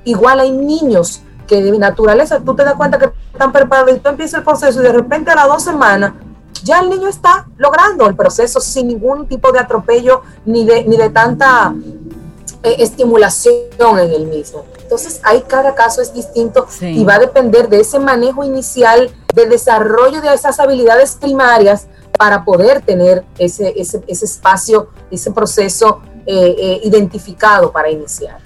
[0.03, 4.09] Igual hay niños que de naturaleza, tú te das cuenta que están preparados y tú
[4.09, 6.13] empiezas el proceso y de repente a las dos semanas
[6.63, 10.97] ya el niño está logrando el proceso sin ningún tipo de atropello ni de, ni
[10.97, 11.73] de tanta
[12.63, 14.65] eh, estimulación en el mismo.
[14.81, 19.45] Entonces, ahí cada caso es distinto y va a depender de ese manejo inicial, de
[19.47, 26.55] desarrollo de esas habilidades primarias para poder tener ese, ese, ese espacio, ese proceso eh,
[26.57, 28.42] eh, identificado para iniciar.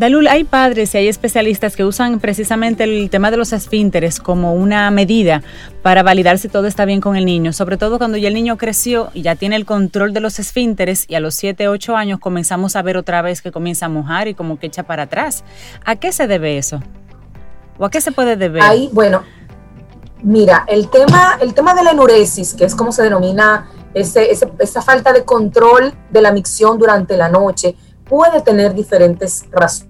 [0.00, 4.54] Dalul, hay padres y hay especialistas que usan precisamente el tema de los esfínteres como
[4.54, 5.42] una medida
[5.82, 8.56] para validar si todo está bien con el niño, sobre todo cuando ya el niño
[8.56, 12.18] creció y ya tiene el control de los esfínteres y a los 7, 8 años
[12.18, 15.44] comenzamos a ver otra vez que comienza a mojar y como que echa para atrás.
[15.84, 16.80] ¿A qué se debe eso?
[17.76, 18.62] ¿O a qué se puede deber?
[18.62, 19.22] Ahí, bueno,
[20.22, 25.12] mira, el tema, el tema de la enuresis, que es como se denomina esa falta
[25.12, 29.89] de control de la micción durante la noche, puede tener diferentes razones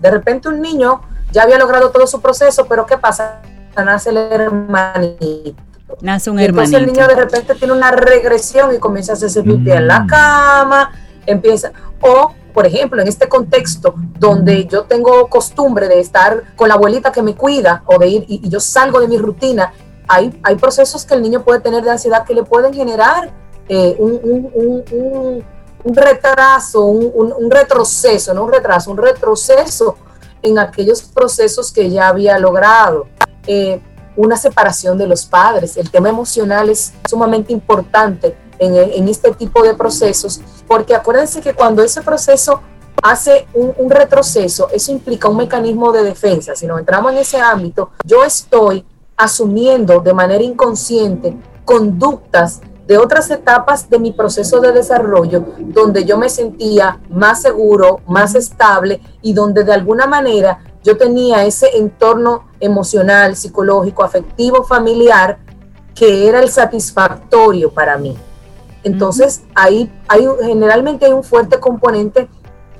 [0.00, 1.00] de repente un niño
[1.32, 3.40] ya había logrado todo su proceso, pero ¿qué pasa?
[3.76, 5.62] Nace el hermanito.
[6.00, 6.76] Nace un hermanito.
[6.76, 10.00] Entonces el niño de repente tiene una regresión y comienza a hacerse pipí en la
[10.00, 10.06] mm.
[10.06, 10.92] cama,
[11.26, 16.74] empieza, o por ejemplo, en este contexto donde yo tengo costumbre de estar con la
[16.74, 19.72] abuelita que me cuida o de ir y, yo salgo de mi rutina,
[20.08, 23.30] hay, hay procesos que el niño puede tener de ansiedad que le pueden generar
[23.68, 25.44] eh, un un
[25.84, 29.96] retraso, un, retroceso, no un retraso, un retroceso
[30.42, 33.06] en aquellos procesos que ya había logrado.
[33.46, 33.80] Eh,
[34.16, 35.76] una separación de los padres.
[35.76, 41.84] El tema emocional es sumamente importante en, este tipo de procesos, porque acuérdense que cuando
[41.84, 42.60] ese proceso
[43.00, 46.56] hace un, un, retroceso, eso implica un mecanismo de defensa.
[46.56, 48.84] Si nos entramos en ese ámbito, yo estoy
[49.16, 56.16] asumiendo de manera inconsciente conductas de otras etapas de mi proceso de desarrollo donde yo
[56.16, 62.48] me sentía más seguro, más estable y donde de alguna manera yo tenía ese entorno
[62.60, 65.38] emocional, psicológico, afectivo, familiar
[65.94, 68.16] que era el satisfactorio para mí.
[68.84, 72.30] Entonces, ahí hay generalmente hay un fuerte componente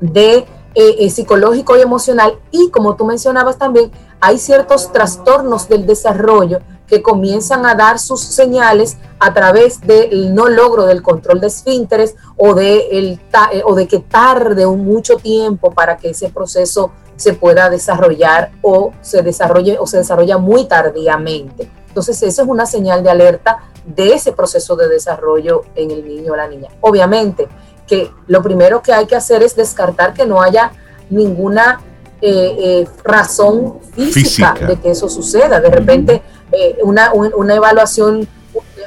[0.00, 3.90] de eh, eh, psicológico y emocional y como tú mencionabas también,
[4.20, 10.48] hay ciertos trastornos del desarrollo que comienzan a dar sus señales a través del no
[10.48, 13.20] logro del control de esfínteres o de, el,
[13.52, 18.52] eh, o de que tarde un mucho tiempo para que ese proceso se pueda desarrollar
[18.62, 21.70] o se desarrolle o se desarrolla muy tardíamente.
[21.88, 26.32] Entonces, eso es una señal de alerta de ese proceso de desarrollo en el niño
[26.32, 26.68] o la niña.
[26.80, 27.48] Obviamente
[27.86, 30.72] que lo primero que hay que hacer es descartar que no haya
[31.10, 31.80] ninguna
[32.20, 35.60] eh, eh, razón física, de que eso suceda.
[35.60, 38.28] De repente, eh, una, una, evaluación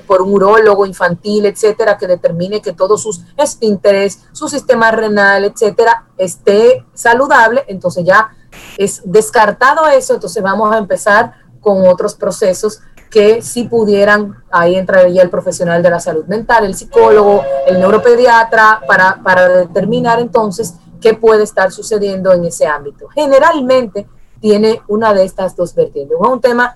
[0.07, 6.07] por un urólogo infantil, etcétera, que determine que todos sus esfínteres, su sistema renal, etcétera,
[6.17, 8.31] esté saludable, entonces ya
[8.77, 15.21] es descartado eso, entonces vamos a empezar con otros procesos que si pudieran, ahí entraría
[15.21, 21.13] el profesional de la salud mental, el psicólogo, el neuropediatra, para, para determinar entonces qué
[21.13, 23.09] puede estar sucediendo en ese ámbito.
[23.09, 24.07] Generalmente
[24.39, 26.17] tiene una de estas dos vertientes.
[26.19, 26.75] es un tema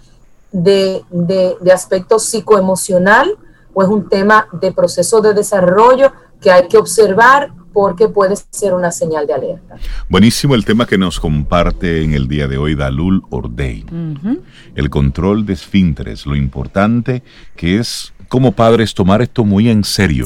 [0.56, 3.38] de, de, aspecto psicoemocional
[3.74, 8.74] o es un tema de proceso de desarrollo que hay que observar porque puede ser
[8.74, 9.76] una señal de alerta.
[10.08, 14.42] Buenísimo el tema que nos comparte en el día de hoy Dalul Ordein.
[14.76, 17.22] El control de esfínteres, lo importante
[17.58, 20.26] que es como padres tomar esto muy en serio.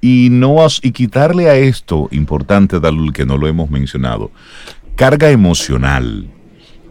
[0.00, 4.30] Y no y quitarle a esto importante Dalul que no lo hemos mencionado
[4.94, 6.30] carga emocional.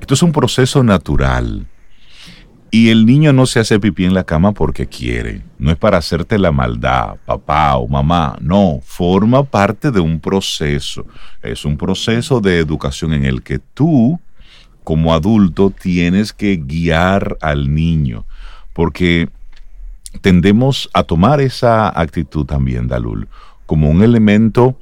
[0.02, 1.68] Esto es un proceso natural
[2.76, 5.44] Y el niño no se hace pipí en la cama porque quiere.
[5.60, 8.36] No es para hacerte la maldad, papá o mamá.
[8.42, 11.06] No, forma parte de un proceso.
[11.44, 14.20] Es un proceso de educación en el que tú,
[14.84, 18.26] como adulto, tienes que guiar al niño.
[18.74, 19.30] Porque
[20.22, 23.28] tendemos a tomar esa actitud también, Dalul,
[23.68, 24.80] como un elemento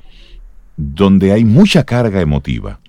[0.78, 2.80] donde hay mucha carga emotiva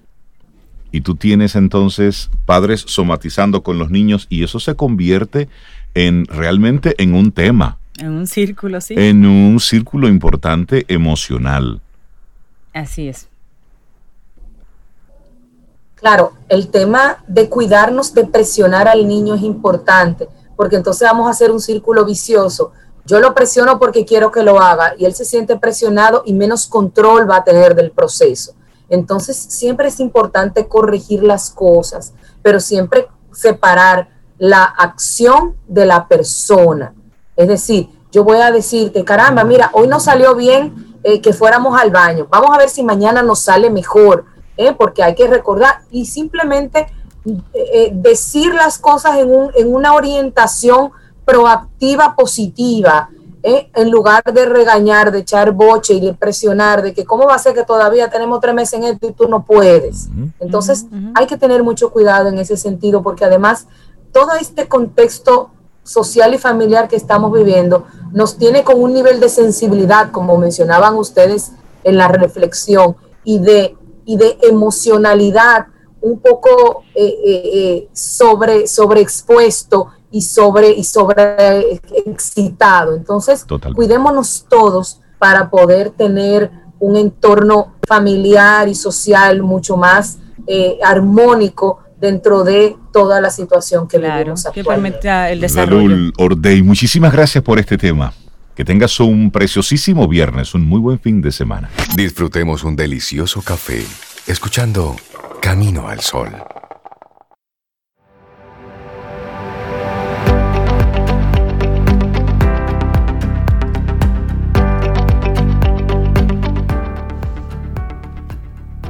[0.92, 5.48] y tú tienes entonces padres somatizando con los niños y eso se convierte
[5.94, 7.78] en realmente en un tema.
[7.98, 8.94] En un círculo, sí.
[8.96, 11.80] En un círculo importante emocional.
[12.72, 13.28] Así es.
[15.96, 21.30] Claro, el tema de cuidarnos de presionar al niño es importante, porque entonces vamos a
[21.30, 22.72] hacer un círculo vicioso.
[23.04, 26.66] Yo lo presiono porque quiero que lo haga y él se siente presionado y menos
[26.66, 28.54] control va a tener del proceso.
[28.92, 36.92] Entonces, siempre es importante corregir las cosas, pero siempre separar la acción de la persona.
[37.34, 41.80] Es decir, yo voy a decirte, caramba, mira, hoy no salió bien eh, que fuéramos
[41.80, 42.26] al baño.
[42.28, 44.26] Vamos a ver si mañana nos sale mejor,
[44.58, 44.74] ¿eh?
[44.76, 46.86] porque hay que recordar y simplemente
[47.54, 50.90] eh, decir las cosas en, en una orientación
[51.24, 53.08] proactiva, positiva,
[53.42, 53.70] ¿eh?
[53.74, 57.38] en lugar de regañar, de echar boche y de presionar, de que cómo va a
[57.38, 60.08] ser que todavía tenemos tres meses en esto y tú no puedes.
[60.38, 63.66] Entonces hay que tener mucho cuidado en ese sentido, porque además
[64.12, 65.50] todo este contexto
[65.82, 70.94] social y familiar que estamos viviendo nos tiene con un nivel de sensibilidad, como mencionaban
[70.94, 71.52] ustedes
[71.82, 75.66] en la reflexión, y de, y de emocionalidad
[76.00, 82.94] un poco eh, eh, sobre, sobreexpuesto y sobre, y sobre excitado.
[82.94, 83.44] Entonces,
[83.74, 92.42] cuidémonos todos para poder tener un entorno familiar y social mucho más eh, armónico dentro
[92.42, 96.12] de toda la situación que vivimos que permita el desarrollo.
[96.18, 98.12] Ordey, muchísimas gracias por este tema.
[98.56, 101.70] Que tengas un preciosísimo viernes, un muy buen fin de semana.
[101.96, 103.82] Disfrutemos un delicioso café
[104.26, 104.96] escuchando
[105.40, 106.30] Camino al Sol.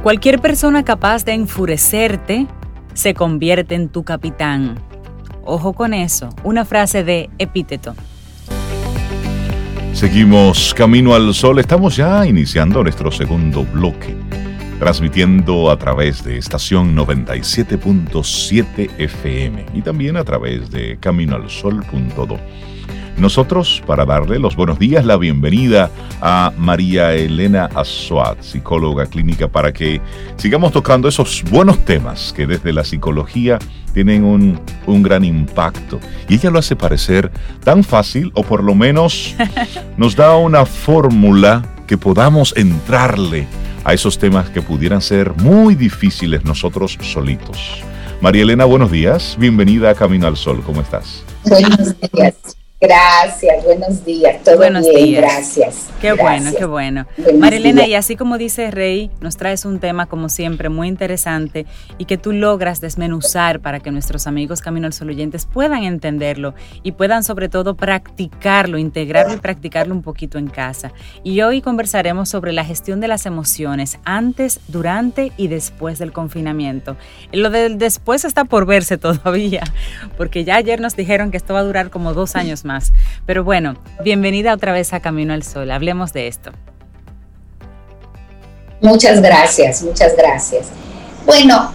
[0.03, 2.45] Cualquier persona capaz de enfurecerte
[2.93, 4.75] se convierte en tu capitán.
[5.45, 7.95] Ojo con eso, una frase de epíteto.
[9.93, 14.13] Seguimos camino al sol, estamos ya iniciando nuestro segundo bloque,
[14.77, 22.39] transmitiendo a través de estación 97.7 FM y también a través de caminoalsol.do.
[23.17, 25.89] Nosotros, para darle los buenos días, la bienvenida
[26.21, 30.01] a María Elena Azuat, psicóloga clínica, para que
[30.35, 33.59] sigamos tocando esos buenos temas que desde la psicología
[33.93, 35.99] tienen un, un, gran impacto.
[36.27, 37.31] Y ella lo hace parecer
[37.63, 39.35] tan fácil, o por lo menos
[39.97, 43.47] nos da una fórmula que podamos entrarle
[43.83, 47.83] a esos temas que pudieran ser muy difíciles nosotros solitos.
[48.21, 49.35] María Elena, buenos días.
[49.37, 50.63] Bienvenida a Camino al Sol.
[50.65, 51.23] ¿Cómo estás?
[51.43, 52.57] Buenos días.
[52.83, 54.43] Gracias, buenos días.
[54.43, 55.21] Todo buenos bien, días.
[55.21, 55.87] gracias.
[56.01, 57.07] Qué bueno, qué bueno.
[57.39, 61.65] Marilena, y así como dice Rey, nos traes un tema como siempre muy interesante
[61.97, 66.55] y que tú logras desmenuzar para que nuestros amigos Camino al Sol oyentes puedan entenderlo
[66.83, 70.91] y puedan sobre todo practicarlo, integrarlo y practicarlo un poquito en casa.
[71.23, 76.97] Y hoy conversaremos sobre la gestión de las emociones antes, durante y después del confinamiento.
[77.31, 79.63] Lo del después está por verse todavía,
[80.17, 82.72] porque ya ayer nos dijeron que esto va a durar como dos años más.
[83.25, 85.71] Pero bueno, bienvenida otra vez a Camino al Sol.
[85.71, 86.51] Hablemos de esto.
[88.81, 90.67] Muchas gracias, muchas gracias.
[91.25, 91.71] Bueno,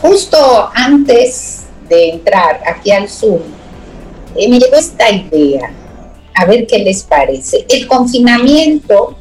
[0.00, 3.40] justo antes de entrar aquí al Zoom,
[4.36, 5.72] eh, me llegó esta idea,
[6.34, 7.66] a ver qué les parece.
[7.68, 9.16] El confinamiento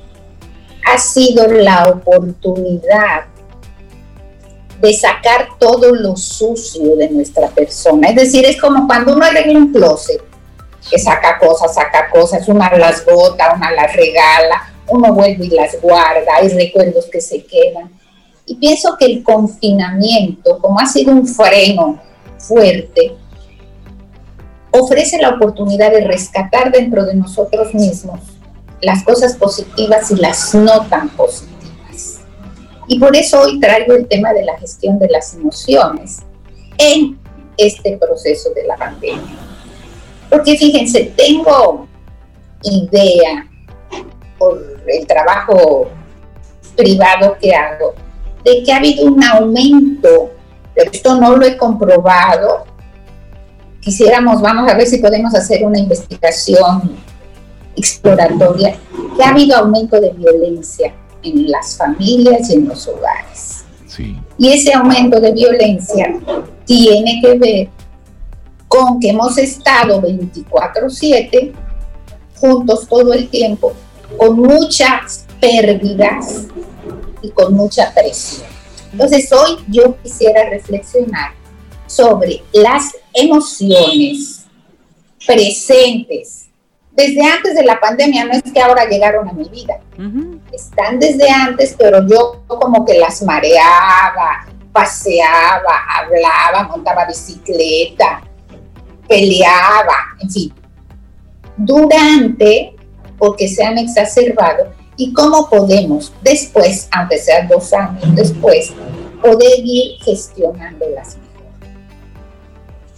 [0.86, 3.26] ha sido la oportunidad
[4.80, 8.10] de sacar todo lo sucio de nuestra persona.
[8.10, 10.22] Es decir, es como cuando uno arregla un closet
[10.90, 15.80] que saca cosas, saca cosas, una las bota, una las regala, uno vuelve y las
[15.82, 17.92] guarda, hay recuerdos que se quedan.
[18.46, 22.02] Y pienso que el confinamiento, como ha sido un freno
[22.38, 23.16] fuerte,
[24.72, 28.20] ofrece la oportunidad de rescatar dentro de nosotros mismos
[28.82, 32.22] las cosas positivas y las no tan positivas.
[32.88, 36.20] Y por eso hoy traigo el tema de la gestión de las emociones
[36.78, 37.20] en
[37.58, 39.47] este proceso de la pandemia.
[40.30, 41.88] Porque fíjense, tengo
[42.64, 43.48] idea
[44.38, 45.90] por el trabajo
[46.76, 47.94] privado que hago,
[48.44, 50.32] de que ha habido un aumento,
[50.76, 52.66] pero esto no lo he comprobado,
[53.82, 56.98] quisiéramos, vamos a ver si podemos hacer una investigación
[57.76, 58.76] exploratoria,
[59.16, 63.64] que ha habido aumento de violencia en las familias y en los hogares.
[64.38, 66.20] Y ese aumento de violencia
[66.66, 67.70] tiene que ver
[68.78, 71.54] con que hemos estado 24/7
[72.40, 73.74] juntos todo el tiempo,
[74.18, 76.46] con muchas pérdidas
[77.22, 78.48] y con mucha presión.
[78.92, 81.32] Entonces hoy yo quisiera reflexionar
[81.88, 84.46] sobre las emociones
[85.26, 86.46] presentes.
[86.92, 89.80] Desde antes de la pandemia, no es que ahora llegaron a mi vida,
[90.52, 98.22] están desde antes, pero yo como que las mareaba, paseaba, hablaba, montaba bicicleta,
[99.08, 100.54] peleaba, en fin.
[101.58, 102.76] Durante,
[103.18, 108.72] porque se han exacerbado, y cómo podemos después, aunque sea dos años después,
[109.22, 111.28] poder ir gestionándolas mejor.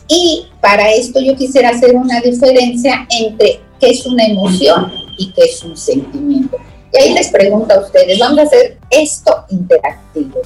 [0.07, 5.43] Y para esto yo quisiera hacer una diferencia entre qué es una emoción y qué
[5.43, 6.57] es un sentimiento.
[6.93, 10.39] Y ahí les pregunto a ustedes, vamos a hacer esto interactivo.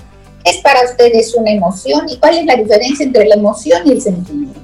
[0.43, 3.91] ¿Qué es para ustedes una emoción y cuál es la diferencia entre la emoción y
[3.91, 4.59] el sentimiento?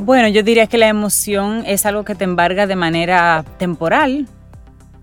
[0.00, 4.26] Bueno, yo diría que la emoción es algo que te embarga de manera temporal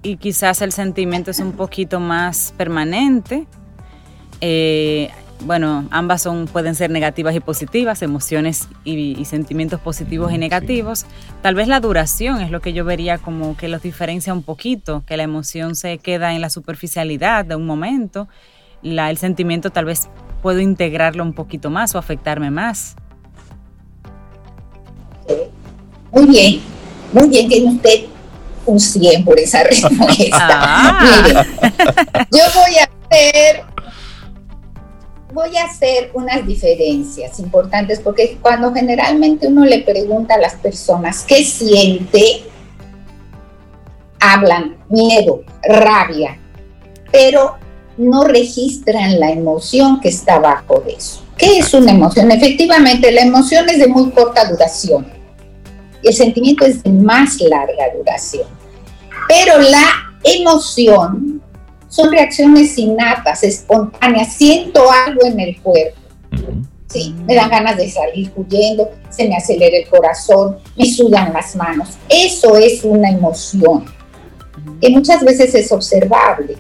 [0.04, 3.48] y quizás el sentimiento es un poquito más permanente.
[4.42, 5.10] Eh,
[5.46, 11.06] bueno, ambas son, pueden ser negativas y positivas, emociones y, sentimientos positivos y negativos.
[11.42, 15.04] Tal vez la duración es lo que yo vería como que los diferencia un poquito,
[15.08, 18.28] que la emoción se queda en la superficialidad de un momento,
[18.84, 20.10] la, el sentimiento tal vez
[20.42, 22.96] puedo integrarlo un poquito más o afectarme más.
[26.12, 26.62] Muy bien,
[27.14, 28.06] muy bien, tiene usted
[28.66, 30.38] un 100 por esa respuesta.
[30.40, 31.46] Ah.
[32.32, 33.64] yo voy a hacer
[35.34, 41.24] voy a hacer unas diferencias importantes porque cuando generalmente uno le pregunta a las personas
[41.26, 42.44] qué siente,
[44.20, 46.38] hablan miedo, rabia,
[47.12, 47.56] pero
[47.98, 51.24] no registran la emoción que está bajo de eso.
[51.38, 52.30] ¿Qué es una emoción?
[52.30, 55.21] Efectivamente, la emoción es de muy corta duración
[56.04, 58.48] el sentimiento es de más larga duración.
[59.28, 61.42] Pero la emoción
[61.88, 64.34] son reacciones innatas, espontáneas.
[64.34, 66.00] Siento algo en el cuerpo.
[66.88, 71.56] Sí, me dan ganas de salir huyendo, se me acelera el corazón, me sudan las
[71.56, 71.90] manos.
[72.10, 73.86] Eso es una emoción
[74.82, 76.58] que muchas veces es observable.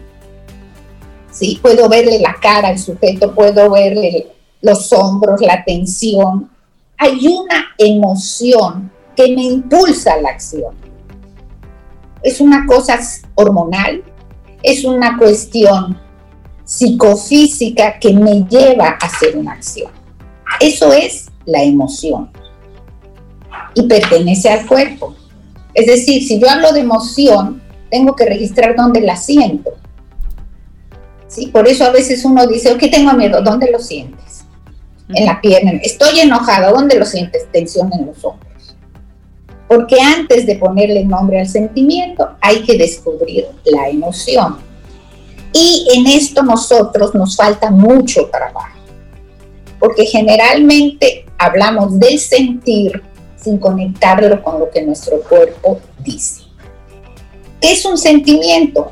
[1.31, 4.27] Sí, puedo verle la cara al sujeto, puedo verle
[4.61, 6.49] los hombros, la tensión.
[6.97, 10.73] Hay una emoción que me impulsa a la acción.
[12.23, 12.99] Es una cosa
[13.35, 14.03] hormonal,
[14.63, 15.99] es una cuestión
[16.63, 19.91] psicofísica que me lleva a hacer una acción.
[20.59, 22.29] Eso es la emoción
[23.73, 25.15] y pertenece al cuerpo.
[25.73, 29.71] Es decir, si yo hablo de emoción, tengo que registrar dónde la siento.
[31.27, 31.47] ¿Sí?
[31.47, 34.45] Por eso a veces uno dice, ok, tengo miedo, ¿dónde lo sientes?
[35.09, 35.71] En la pierna.
[35.81, 37.49] Estoy enojado, ¿dónde lo sientes?
[37.51, 38.50] Tensión en los hombros.
[39.71, 44.57] Porque antes de ponerle nombre al sentimiento, hay que descubrir la emoción.
[45.53, 48.77] Y en esto nosotros nos falta mucho trabajo.
[49.79, 53.01] Porque generalmente hablamos del sentir
[53.37, 56.41] sin conectarlo con lo que nuestro cuerpo dice.
[57.61, 58.91] ¿Qué es un sentimiento?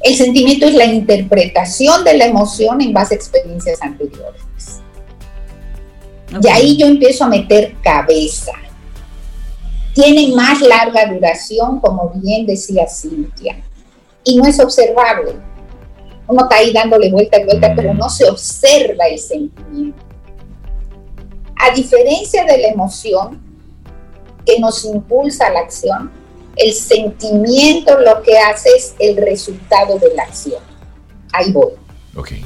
[0.00, 4.42] El sentimiento es la interpretación de la emoción en base a experiencias anteriores.
[6.40, 8.52] Y ahí yo empiezo a meter cabeza,
[10.00, 13.60] tienen más larga duración, como bien decía Cintia,
[14.22, 15.34] y no es observable.
[16.28, 20.00] Uno está ahí dándole vuelta y vuelta, pero no se observa el sentimiento.
[21.56, 23.42] A diferencia de la emoción
[24.46, 26.12] que nos impulsa a la acción,
[26.54, 30.62] el sentimiento lo que hace es el resultado de la acción.
[31.32, 31.72] Ahí voy.
[32.16, 32.44] Okay.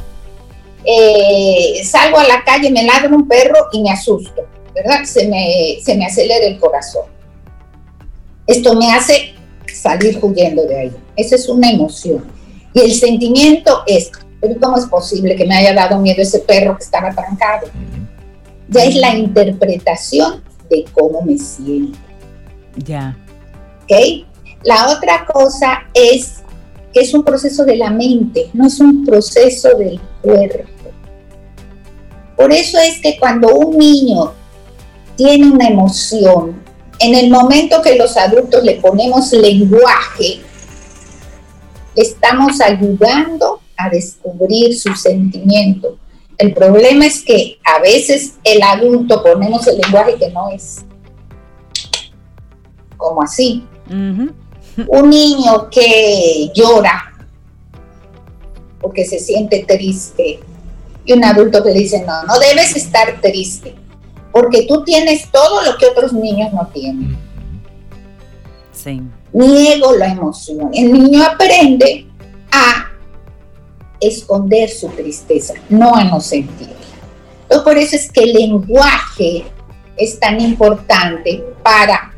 [0.85, 4.43] Eh, salgo a la calle, me ladra un perro y me asusto,
[4.75, 5.05] ¿verdad?
[5.05, 7.12] Se me, se me acelera el corazón.
[8.53, 9.33] Esto me hace
[9.73, 10.93] salir huyendo de ahí.
[11.17, 12.23] Esa es una emoción.
[12.75, 14.11] Y el sentimiento es,
[14.43, 17.69] pero ¿cómo es posible que me haya dado miedo ese perro que estaba trancado?
[18.69, 21.99] Ya es la interpretación de cómo me siento.
[22.77, 23.17] Ya.
[23.85, 24.27] ¿Ok?
[24.65, 26.43] La otra cosa es
[26.93, 30.69] que es un proceso de la mente, no es un proceso del cuerpo.
[32.37, 34.35] Por eso es que cuando un niño
[35.17, 36.63] tiene una emoción,
[37.03, 40.41] en el momento que los adultos le ponemos lenguaje,
[41.97, 45.99] estamos ayudando a descubrir su sentimiento.
[46.39, 50.85] El problema es que a veces el adulto ponemos el lenguaje que no es
[52.97, 53.67] como así.
[53.91, 57.13] Un niño que llora
[58.81, 60.41] porque se siente triste
[61.05, 63.75] y un adulto que dice, no, no debes estar triste
[64.33, 67.17] porque tú tienes todo lo que otros niños no tienen.
[68.73, 69.03] Sí.
[69.33, 70.71] Niego la emoción.
[70.73, 72.07] El niño aprende
[72.51, 72.91] a
[74.01, 76.75] esconder su tristeza, no a no sentirla.
[77.43, 79.45] Entonces, por eso es que el lenguaje
[79.97, 82.13] es tan importante para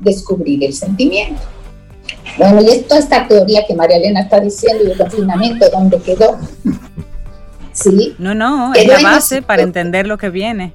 [0.00, 1.40] descubrir el sentimiento.
[2.36, 6.38] Bueno, y esto, esta teoría que María Elena está diciendo y el confinamiento, ¿dónde quedó?
[7.72, 8.14] ¿Sí?
[8.18, 10.72] No, no, es la base para entender lo que viene.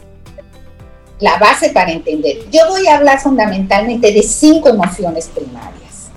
[1.19, 2.49] La base para entender.
[2.51, 6.09] Yo voy a hablar fundamentalmente de cinco emociones primarias.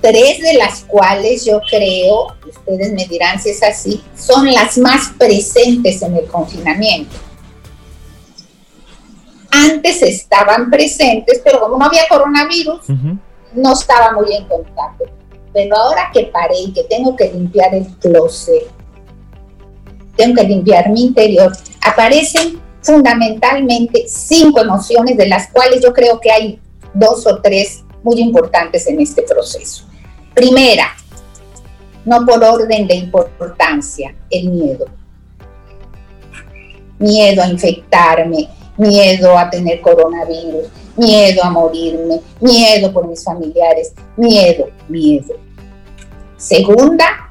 [0.00, 5.12] Tres de las cuales yo creo, ustedes me dirán si es así, son las más
[5.18, 7.16] presentes en el confinamiento
[9.50, 12.80] antes estaban presentes, pero como no había coronavirus,
[13.54, 15.04] no estaba muy en contacto.
[15.52, 18.68] Pero ahora que paré y que tengo que limpiar el closet,
[20.16, 26.30] tengo que limpiar mi interior, aparecen fundamentalmente cinco emociones, de las cuales yo creo que
[26.30, 26.60] hay
[26.94, 29.84] dos o tres muy importantes en este proceso.
[30.34, 30.88] Primera,
[32.04, 34.86] no por orden de importancia, el miedo.
[36.98, 44.68] Miedo a infectarme, miedo a tener coronavirus, miedo a morirme, miedo por mis familiares, miedo,
[44.88, 45.34] miedo.
[46.36, 47.30] Segunda,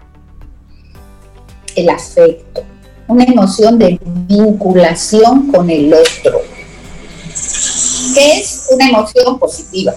[1.75, 2.63] el afecto,
[3.09, 6.41] una emoción de vinculación con el otro,
[8.13, 9.95] que es una emoción positiva.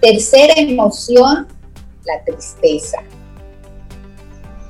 [0.00, 1.48] Tercera emoción,
[2.04, 2.98] la tristeza.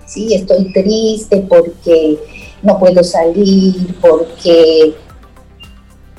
[0.07, 2.19] Sí, estoy triste porque
[2.63, 4.97] no puedo salir, porque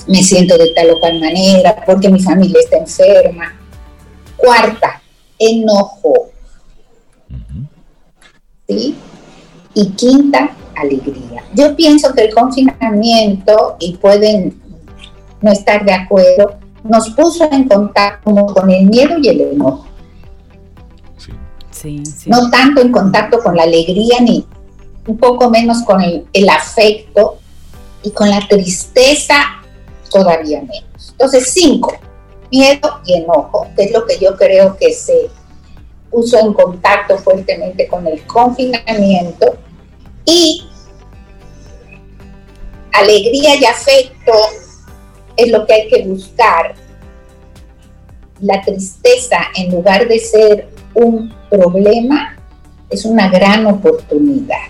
[0.08, 3.60] me siento de tal o cual manera, porque mi familia está enferma.
[4.38, 5.02] Cuarta,
[5.40, 6.30] enojo.
[8.68, 8.96] ¿Sí?
[9.80, 11.42] Y quinta, alegría.
[11.56, 14.62] Yo pienso que el confinamiento, y pueden
[15.42, 19.86] no estar de acuerdo, nos puso en contacto con el miedo y el enojo.
[21.72, 22.04] Sí.
[22.04, 24.46] Sí, No tanto en contacto con la alegría ni
[25.08, 27.38] un poco menos con el, el afecto
[28.04, 29.62] y con la tristeza
[30.12, 31.12] todavía menos.
[31.12, 31.94] Entonces, cinco,
[32.52, 35.30] miedo y enojo, que es lo que yo creo que se
[36.12, 39.56] puso en contacto fuertemente con el confinamiento
[40.30, 40.70] y
[42.94, 44.34] alegría y afecto
[45.36, 46.76] es lo que hay que buscar.
[48.42, 52.38] La tristeza, en lugar de ser un problema,
[52.90, 54.68] es una gran oportunidad.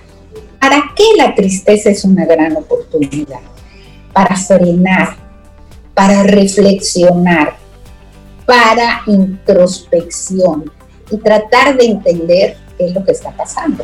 [0.60, 3.40] ¿Para qué la tristeza es una gran oportunidad?
[4.14, 5.30] Para frenar
[6.00, 7.58] para reflexionar,
[8.46, 10.72] para introspección
[11.12, 13.84] y tratar de entender qué es lo que está pasando.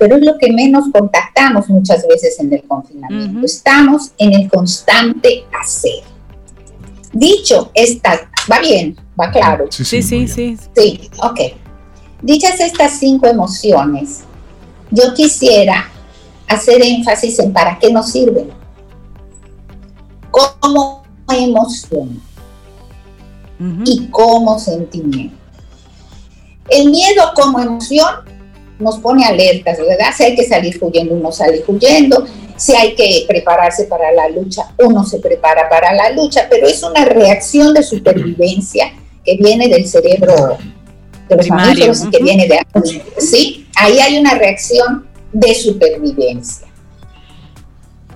[0.00, 3.44] Pero es lo que menos contactamos muchas veces en el confinamiento.
[3.44, 6.02] Estamos en el constante hacer.
[7.12, 8.18] Dicho esta,
[8.50, 9.66] va bien, va claro.
[9.68, 10.26] Sí, sí, sí.
[10.26, 11.40] Sí, sí ok.
[12.22, 14.20] Dichas estas cinco emociones,
[14.90, 15.90] yo quisiera
[16.48, 18.48] hacer énfasis en para qué nos sirven
[20.30, 22.22] como emoción
[23.84, 25.36] y como sentimiento.
[26.70, 28.29] El miedo como emoción
[28.80, 30.12] nos pone alertas, ¿verdad?
[30.16, 32.24] Si hay que salir huyendo, uno sale huyendo.
[32.56, 36.82] Si hay que prepararse para la lucha, uno se prepara para la lucha, pero es
[36.82, 38.92] una reacción de supervivencia
[39.24, 40.58] que viene del cerebro
[41.28, 42.60] de los mamíferos y que viene de...
[43.18, 43.66] ¿Sí?
[43.76, 46.66] Ahí hay una reacción de supervivencia.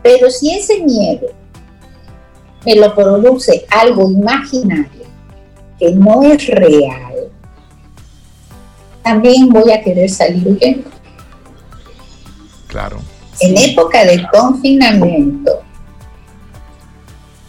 [0.03, 1.29] Pero si ese miedo
[2.67, 5.05] me lo produce algo imaginario
[5.79, 7.14] que no es real,
[9.05, 10.91] también voy a querer salir huyendo.
[12.67, 12.99] Claro.
[13.41, 15.61] En época de confinamiento,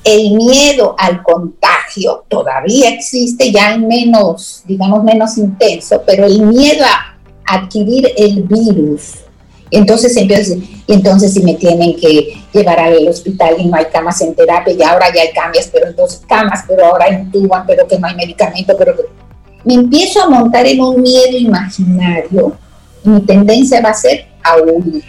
[0.04, 7.18] el miedo al contagio todavía existe, ya menos, digamos, menos intenso, pero el miedo a
[7.56, 9.26] adquirir el virus
[9.72, 10.56] entonces empieza
[10.88, 14.74] y entonces si me tienen que llevar al hospital y no hay camas en terapia,
[14.74, 18.16] y ahora ya hay cambios, pero entonces camas, pero ahora intuban, pero que no hay
[18.16, 19.04] medicamento, pero que...
[19.66, 22.58] Me empiezo a montar en un miedo imaginario
[23.06, 25.04] mi tendencia va a ser a huir.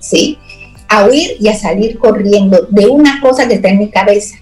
[0.00, 0.38] ¿Sí?
[0.88, 4.36] A huir y a salir corriendo de una cosa que está en mi cabeza.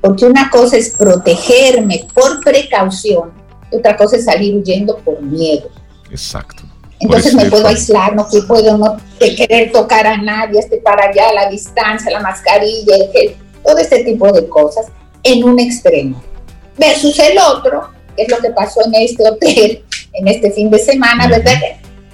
[0.00, 3.32] Porque una cosa es protegerme por precaución
[3.70, 5.68] y otra cosa es salir huyendo por miedo.
[6.10, 6.64] Exacto.
[6.98, 11.50] Entonces me puedo aislar, no puedo no querer tocar a nadie, estar para allá, la
[11.50, 14.86] distancia, la mascarilla, el todo este tipo de cosas
[15.22, 16.22] en un extremo.
[16.82, 20.80] Versus el otro, que es lo que pasó en este hotel, en este fin de
[20.80, 21.54] semana, ¿verdad?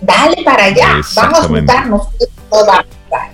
[0.03, 2.09] Dale para allá, vamos a juntarnos,
[2.51, 3.31] no va a pasar.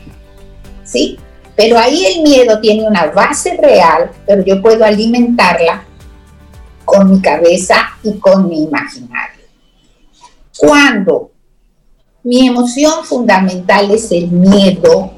[0.85, 1.19] ¿Sí?
[1.57, 5.85] Pero ahí el miedo tiene una base real, pero yo puedo alimentarla
[6.85, 9.45] con mi cabeza y con mi imaginario.
[10.57, 11.33] Cuando
[12.23, 15.15] mi emoción fundamental es el miedo,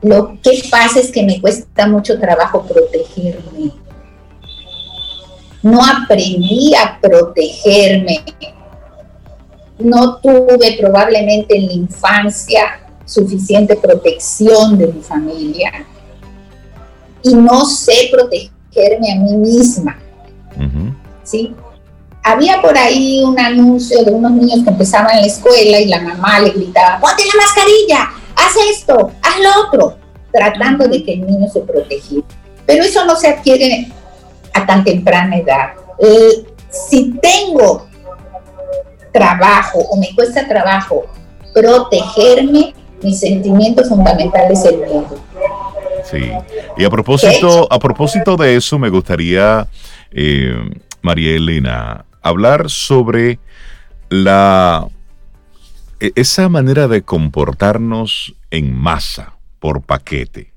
[0.00, 3.72] lo que pasa es que me cuesta mucho trabajo protegerme.
[5.62, 8.24] No aprendí a protegerme.
[9.78, 15.86] No tuve probablemente en la infancia suficiente protección de mi familia.
[17.22, 19.98] Y no sé protegerme a mí misma.
[21.24, 21.54] ¿Sí?
[22.22, 26.00] Había por ahí un anuncio de unos niños que empezaban en la escuela y la
[26.00, 29.98] mamá le gritaba, ponte la mascarilla, haz esto, haz lo otro,
[30.32, 32.26] tratando de que el niño se protegiera.
[32.66, 33.90] Pero eso no se adquiere
[34.58, 35.72] a tan temprana edad.
[35.98, 37.88] Eh, si tengo
[39.12, 41.06] trabajo o me cuesta trabajo
[41.54, 45.16] protegerme, mi sentimiento fundamental es el miedo.
[46.04, 46.30] Sí.
[46.76, 49.66] Y a propósito, a propósito de eso, me gustaría,
[50.12, 50.54] eh,
[51.02, 53.38] María Elena, hablar sobre
[54.08, 54.88] la
[56.00, 60.52] e, esa manera de comportarnos en masa, por paquete.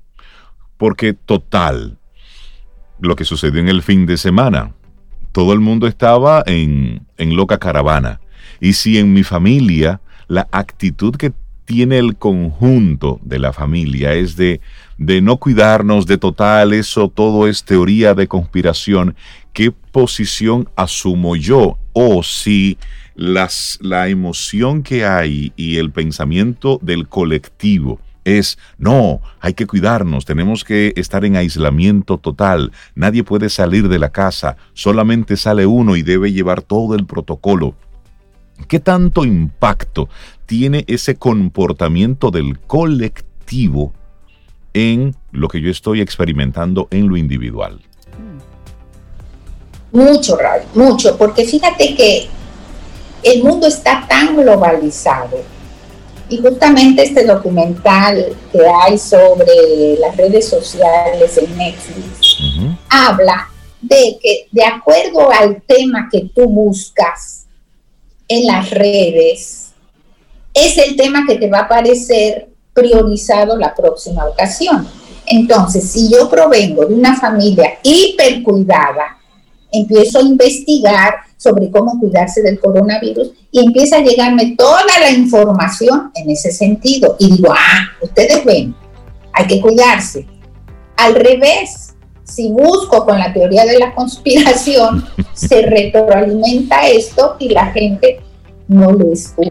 [0.76, 1.98] Porque total,
[3.02, 4.72] lo que sucedió en el fin de semana,
[5.32, 8.20] todo el mundo estaba en, en loca caravana.
[8.60, 11.32] Y si en mi familia la actitud que
[11.64, 14.60] tiene el conjunto de la familia es de,
[14.98, 19.16] de no cuidarnos de total, eso todo es teoría de conspiración,
[19.52, 21.78] ¿qué posición asumo yo?
[21.92, 22.78] O si
[23.14, 30.24] las, la emoción que hay y el pensamiento del colectivo es, no, hay que cuidarnos,
[30.24, 35.96] tenemos que estar en aislamiento total, nadie puede salir de la casa, solamente sale uno
[35.96, 37.74] y debe llevar todo el protocolo.
[38.68, 40.08] ¿Qué tanto impacto
[40.46, 43.92] tiene ese comportamiento del colectivo
[44.74, 47.80] en lo que yo estoy experimentando en lo individual?
[49.92, 50.38] Mucho,
[50.74, 52.28] mucho, porque fíjate que
[53.22, 55.38] el mundo está tan globalizado
[56.32, 62.38] y justamente este documental que hay sobre las redes sociales en Netflix
[62.88, 63.50] habla
[63.82, 67.44] de que de acuerdo al tema que tú buscas
[68.28, 69.72] en las redes,
[70.54, 74.88] es el tema que te va a aparecer priorizado la próxima ocasión.
[75.26, 79.18] Entonces, si yo provengo de una familia hipercuidada,
[79.72, 86.12] empiezo a investigar sobre cómo cuidarse del coronavirus y empieza a llegarme toda la información
[86.14, 87.16] en ese sentido.
[87.18, 88.74] Y digo, ah, ustedes ven,
[89.32, 90.26] hay que cuidarse.
[90.96, 97.66] Al revés, si busco con la teoría de la conspiración, se retroalimenta esto y la
[97.72, 98.20] gente
[98.68, 99.50] no lo escucha.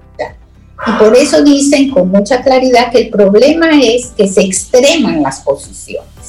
[0.87, 5.41] Y por eso dicen con mucha claridad que el problema es que se extreman las
[5.41, 6.20] posiciones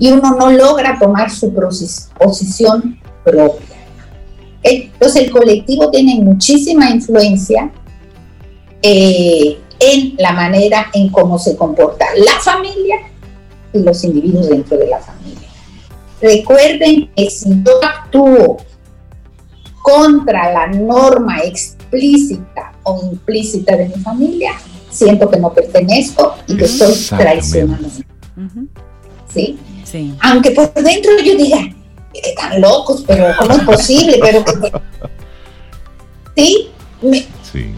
[0.00, 1.54] y uno no logra tomar su
[2.18, 3.76] posición propia.
[4.62, 7.70] Entonces el colectivo tiene muchísima influencia
[8.82, 12.96] eh, en la manera en cómo se comporta la familia
[13.72, 15.48] y los individuos dentro de la familia.
[16.20, 18.56] Recuerden que si yo actúo
[19.82, 24.52] contra la norma explícita o implícita de mi familia,
[24.90, 27.88] siento que no pertenezco y que estoy traicionando.
[29.32, 29.58] ¿Sí?
[30.22, 31.58] Aunque por dentro yo diga,
[32.12, 34.18] que están locos, pero ¿cómo es posible?
[34.20, 34.44] Pero
[36.36, 36.70] ¿Sí?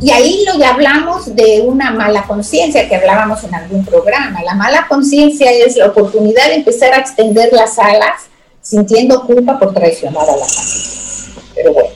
[0.01, 4.43] Y ahí lo ya hablamos de una mala conciencia que hablábamos en algún programa.
[4.43, 8.29] La mala conciencia es la oportunidad de empezar a extender las alas
[8.61, 11.43] sintiendo culpa por traicionar a la familia.
[11.55, 11.91] Pero bueno.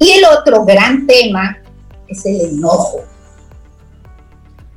[0.00, 1.58] Y el otro gran tema
[2.08, 3.04] es el enojo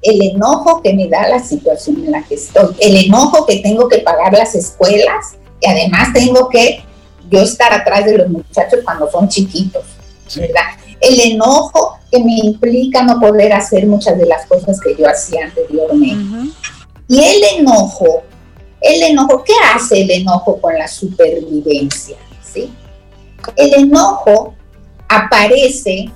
[0.04, 3.88] el enojo que me da la situación en la que estoy, el enojo que tengo
[3.88, 6.84] que pagar las escuelas y además tengo que
[7.30, 9.84] yo estar atrás de los muchachos cuando son chiquitos,
[10.36, 10.78] ¿verdad?
[11.00, 15.46] El enojo que me implica no poder hacer muchas de las cosas que yo hacía
[15.46, 16.54] anteriormente.
[17.08, 18.24] Y el enojo,
[18.82, 22.18] el enojo, ¿qué hace el enojo con la supervivencia?
[22.44, 22.74] ¿sí?
[23.56, 24.54] El enojo
[25.08, 26.10] aparece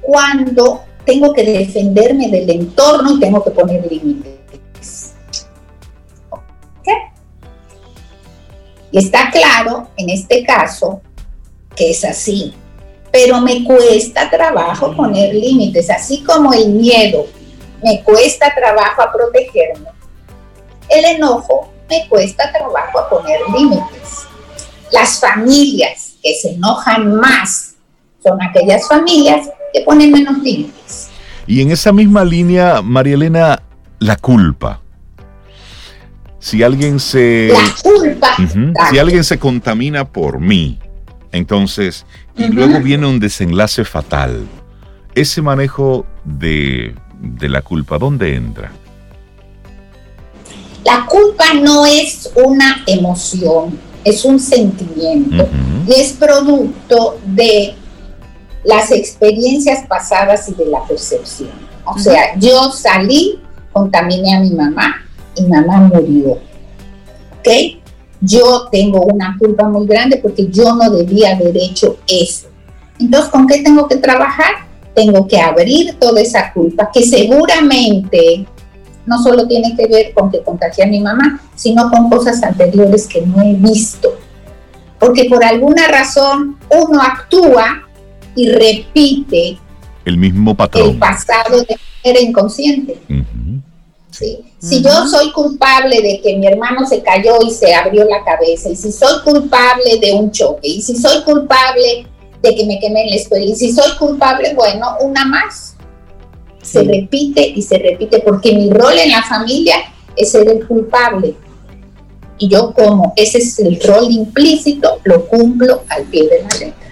[0.00, 4.32] cuando tengo que defenderme del entorno y tengo que poner límites.
[8.92, 11.00] Y está claro, en este caso,
[11.74, 12.54] que es así.
[13.10, 17.26] Pero me cuesta trabajo poner límites, así como el miedo
[17.82, 19.88] me cuesta trabajo a protegerme.
[20.88, 24.26] El enojo me cuesta trabajo a poner límites.
[24.90, 27.74] Las familias que se enojan más
[28.22, 31.08] son aquellas familias que ponen menos límites.
[31.46, 33.62] Y en esa misma línea, María Elena,
[33.98, 34.80] la culpa.
[36.38, 37.52] Si alguien se.
[37.52, 38.36] La culpa.
[38.90, 40.78] si alguien se contamina por mí,
[41.30, 42.04] entonces,
[42.36, 44.46] y luego viene un desenlace fatal.
[45.14, 48.72] Ese manejo de, de la culpa, ¿dónde entra?
[50.84, 55.48] La culpa no es una emoción, es un sentimiento
[55.86, 57.74] y es producto de
[58.64, 61.50] las experiencias pasadas y de la percepción.
[61.84, 63.40] O sea, yo salí,
[63.72, 64.96] contaminé a mi mamá
[65.34, 66.38] y mamá murió.
[67.38, 67.80] ¿Ok?
[68.20, 72.46] Yo tengo una culpa muy grande porque yo no debía haber hecho eso.
[73.00, 74.66] Entonces, ¿con qué tengo que trabajar?
[74.94, 78.46] Tengo que abrir toda esa culpa que seguramente
[79.06, 83.08] no solo tiene que ver con que contagié a mi mamá, sino con cosas anteriores
[83.08, 84.16] que no he visto.
[85.00, 87.88] Porque por alguna razón uno actúa
[88.34, 89.58] y repite
[90.04, 90.90] el mismo patrón.
[90.90, 92.98] El pasado de manera inconsciente.
[94.58, 98.68] Si yo soy culpable de que mi hermano se cayó y se abrió la cabeza,
[98.68, 102.06] y si soy culpable de un choque, y si soy culpable
[102.42, 105.76] de que me quemé en la escuela, y si soy culpable, bueno, una más.
[106.62, 109.76] Se repite y se repite, porque mi rol en la familia
[110.16, 111.34] es ser el culpable.
[112.38, 116.91] Y yo como ese es el rol implícito, lo cumplo al pie de la letra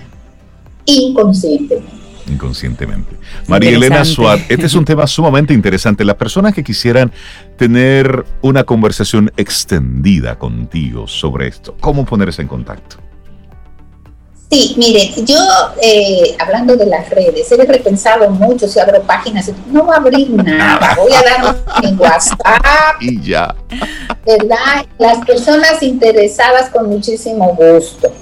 [0.84, 2.00] inconscientemente.
[2.28, 3.16] Inconscientemente.
[3.46, 6.04] María Elena Suárez, este es un tema sumamente interesante.
[6.04, 7.12] Las personas que quisieran
[7.56, 12.96] tener una conversación extendida contigo sobre esto, ¿cómo ponerse en contacto?
[14.50, 15.38] Sí, mire, yo
[15.80, 20.30] eh, hablando de las redes, he repensado mucho si abro páginas, no voy a abrir
[20.44, 23.00] nada, voy a dar mi WhatsApp.
[23.00, 23.54] Y ya.
[24.26, 24.86] ¿Verdad?
[24.98, 28.12] Las personas interesadas con muchísimo gusto.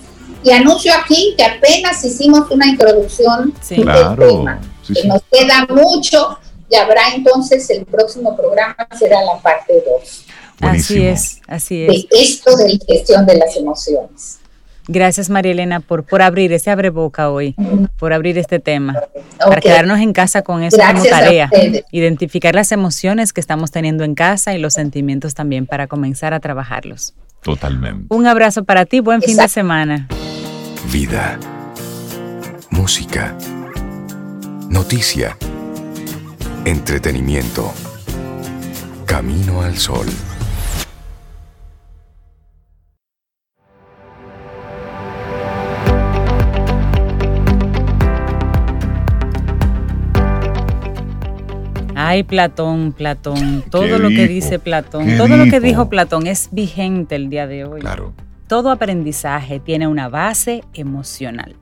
[0.44, 6.36] Y anuncio aquí que apenas hicimos una introducción del tema, que nos queda mucho
[6.68, 10.24] y habrá entonces el próximo programa será la parte 2.
[10.60, 11.88] Así es, así es.
[11.88, 14.40] De esto de la gestión de las emociones.
[14.88, 17.54] Gracias, María Elena, por, por abrir ese abre boca hoy,
[17.98, 19.00] por abrir este tema,
[19.38, 21.50] para quedarnos en casa con eso como tarea.
[21.92, 26.40] Identificar las emociones que estamos teniendo en casa y los sentimientos también para comenzar a
[26.40, 27.14] trabajarlos.
[27.42, 28.06] Totalmente.
[28.14, 30.08] Un abrazo para ti, buen fin de semana.
[30.92, 31.38] Vida,
[32.70, 33.36] música,
[34.68, 35.36] noticia,
[36.64, 37.72] entretenimiento,
[39.06, 40.06] camino al sol.
[52.04, 57.14] Ay, Platón, Platón, todo lo que dice Platón, todo lo que dijo Platón es vigente
[57.14, 57.80] el día de hoy.
[57.80, 58.12] Claro.
[58.48, 61.54] Todo aprendizaje tiene una base emocional.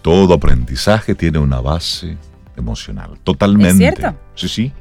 [0.00, 2.16] Todo aprendizaje tiene una base
[2.56, 3.70] emocional, totalmente.
[3.70, 4.18] ¿Es cierto?
[4.34, 4.72] Sí, sí.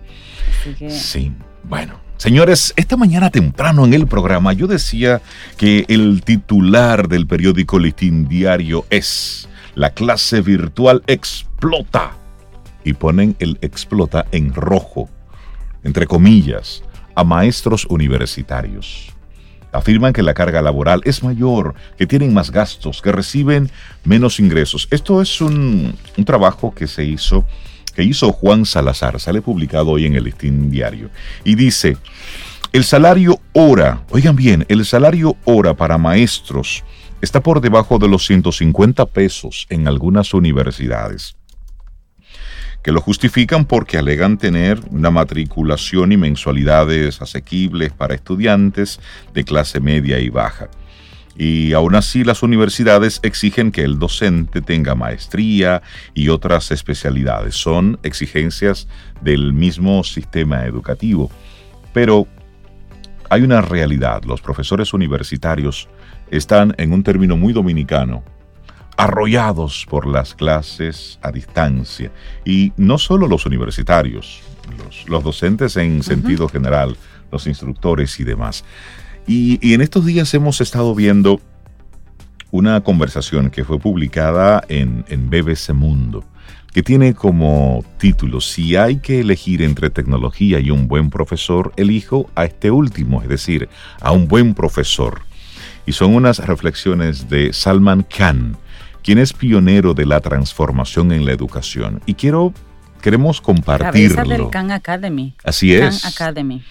[0.90, 1.34] Sí,
[1.64, 2.00] bueno.
[2.16, 5.22] Señores, esta mañana temprano en el programa yo decía
[5.58, 12.19] que el titular del periódico Listín Diario es La clase virtual explota
[12.90, 15.10] y ponen el explota en rojo,
[15.84, 16.82] entre comillas,
[17.14, 19.14] a maestros universitarios.
[19.72, 23.70] Afirman que la carga laboral es mayor, que tienen más gastos, que reciben
[24.04, 24.88] menos ingresos.
[24.90, 25.94] Esto es un,
[26.26, 27.46] trabajo que se hizo,
[27.94, 31.12] que hizo Juan Salazar, sale publicado hoy en el Listín Diario,
[31.44, 31.96] y dice,
[32.74, 36.84] el salario hora, oigan bien, el salario hora para maestros
[37.22, 41.39] está por debajo de los 150 pesos en algunas universidades
[42.84, 49.00] que lo justifican porque alegan tener una matriculación y mensualidades asequibles para estudiantes
[49.34, 50.70] de clase media y baja.
[51.38, 55.82] Y aún así las universidades exigen que el docente tenga maestría
[56.14, 57.56] y otras especialidades.
[57.56, 58.90] Son exigencias
[59.22, 61.32] del mismo sistema educativo.
[61.94, 62.28] Pero
[63.30, 64.24] hay una realidad.
[64.26, 65.88] Los profesores universitarios
[66.30, 68.24] están en un término muy dominicano
[69.00, 72.12] arrollados por las clases a distancia.
[72.44, 74.42] Y no solo los universitarios,
[75.08, 76.98] los, docentes en sentido general,
[77.32, 78.66] los instructores y demás.
[79.26, 81.40] Y, en estos días hemos estado viendo
[82.52, 86.26] una conversación que fue publicada en, en BBC Mundo,
[86.74, 92.30] que tiene como título, si hay que elegir entre tecnología y un buen profesor, elijo
[92.36, 93.70] a este último, es decir,
[94.02, 95.22] a un buen profesor.
[95.86, 98.58] Y son unas reflexiones de Salman Khan,
[99.04, 102.02] quien es pionero de la transformación en la educación.
[102.06, 102.54] Y quiero
[103.00, 104.16] queremos compartirlo.
[104.16, 105.34] Cabeza del Khan Academy.
[105.44, 106.02] Así es.
[106.02, 106.64] Khan Academy.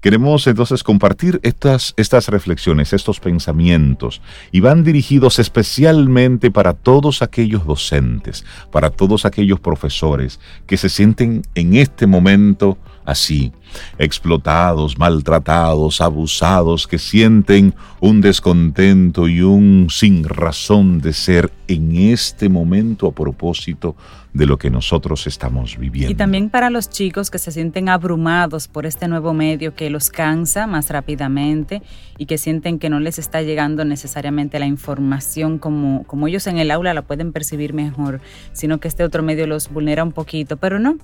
[0.00, 4.20] Queremos entonces compartir estas, estas reflexiones, estos pensamientos,
[4.50, 11.42] y van dirigidos especialmente para todos aquellos docentes, para todos aquellos profesores que se sienten
[11.54, 13.52] en este momento así,
[13.98, 22.48] explotados, maltratados, abusados, que sienten un descontento y un sin razón de ser en este
[22.48, 23.96] momento a propósito
[24.32, 26.10] de lo que nosotros estamos viviendo.
[26.10, 30.08] Y también para los chicos que se sienten abrumados por este nuevo medio que los
[30.08, 31.82] cansa más rápidamente
[32.16, 36.58] y que sienten que no les está llegando necesariamente la información como, como ellos en
[36.58, 38.20] el aula la pueden percibir mejor,
[38.52, 40.96] sino que este otro medio los vulnera un poquito, pero no.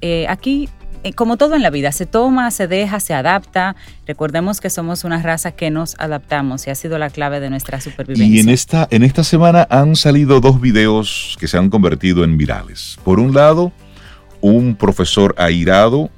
[0.00, 0.68] Eh, aquí
[1.12, 3.76] como todo en la vida, se toma, se deja, se adapta.
[4.06, 7.80] Recordemos que somos una raza que nos adaptamos y ha sido la clave de nuestra
[7.80, 8.36] supervivencia.
[8.36, 12.38] Y en esta, en esta semana han salido dos videos que se han convertido en
[12.38, 12.98] virales.
[13.04, 13.72] Por un lado,
[14.40, 16.10] un profesor airado,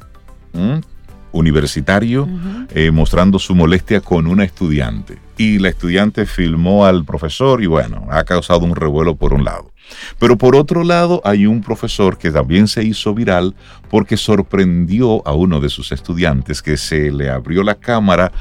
[1.33, 2.29] universitario,
[2.75, 5.19] eh, mostrando su molestia con una estudiante.
[5.37, 9.71] Y la estudiante filmó al profesor y bueno, ha causado un revuelo por un lado.
[10.19, 13.55] Pero por otro lado, hay un profesor que también se hizo viral
[13.91, 18.33] porque sorprendió a uno de sus estudiantes que se le abrió la cámara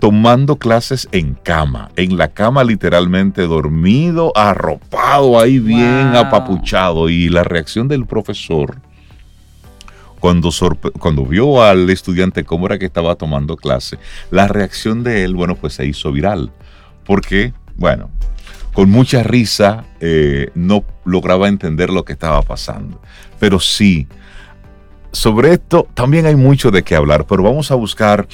[0.00, 7.08] tomando clases en cama, en la cama literalmente dormido, arropado ahí bien apapuchado.
[7.08, 8.80] Y la reacción del profesor
[10.20, 10.50] cuando,
[10.98, 13.98] cuando vio al estudiante cómo era que estaba tomando clase,
[14.30, 16.50] la reacción de él, bueno, pues se hizo viral,
[17.04, 18.10] porque, bueno,
[18.76, 23.00] con mucha risa, eh, no lograba entender lo que estaba pasando.
[23.40, 24.06] Pero sí,
[25.12, 28.28] sobre esto también hay mucho de qué hablar, pero vamos a buscar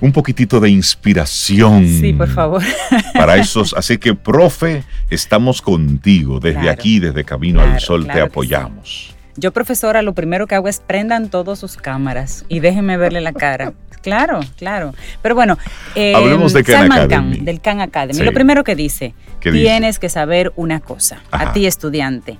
[0.00, 1.88] un poquitito de inspiración.
[1.88, 2.62] Sí, por favor.
[3.14, 3.74] Para esos.
[3.74, 6.38] Así que, profe, estamos contigo.
[6.38, 9.12] Desde aquí, desde Camino al Sol, te apoyamos.
[9.36, 13.32] Yo, profesora, lo primero que hago es prendan todas sus cámaras y déjenme verle la
[13.32, 13.72] cara.
[14.02, 14.94] Claro, claro.
[15.22, 15.56] Pero bueno,
[15.94, 17.38] eh, hablemos de Khan Academy.
[17.38, 18.18] del Khan Academy.
[18.24, 22.36] Lo primero que dice, tienes que saber una cosa, a ti estudiante,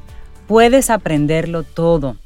[0.48, 2.16] puedes aprenderlo todo.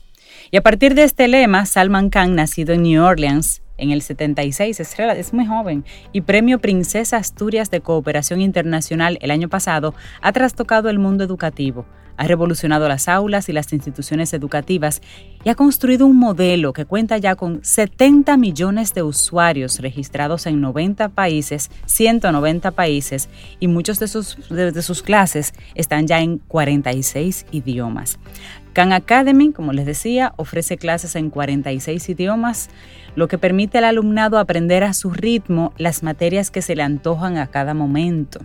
[0.51, 4.81] Y a partir de este lema, Salman Khan, nacido en New Orleans, en el 76,
[4.81, 10.33] es, es, muy joven, y Premio Princesa Asturias de Cooperación Internacional el año pasado, ha
[10.33, 11.85] trastocado el mundo educativo,
[12.17, 15.03] ha revolucionado las aulas y las instituciones educativas
[15.45, 20.61] y ha construido un modelo que cuenta ya con 70 millones de usuarios registrados en
[20.61, 23.29] 90 países, 190 países,
[23.61, 28.19] y muchos de sus, clases están ya en 46 idiomas.
[28.73, 32.69] Khan Academy, como les decía, ofrece clases en 46 idiomas,
[33.15, 37.39] lo que permite al alumnado aprender a su ritmo las materias que se le antojan
[37.39, 38.41] a cada momento.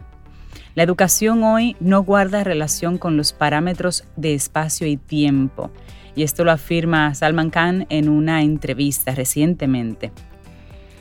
[0.73, 5.69] La educación hoy no guarda relación con los parámetros de espacio y tiempo,
[6.15, 10.11] y esto lo afirma Salman Khan en una entrevista recientemente.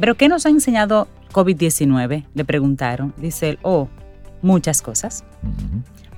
[0.00, 2.26] ¿Pero qué nos ha enseñado COVID-19?
[2.34, 3.14] Le preguntaron.
[3.16, 3.88] Dice él, oh,
[4.42, 5.24] muchas cosas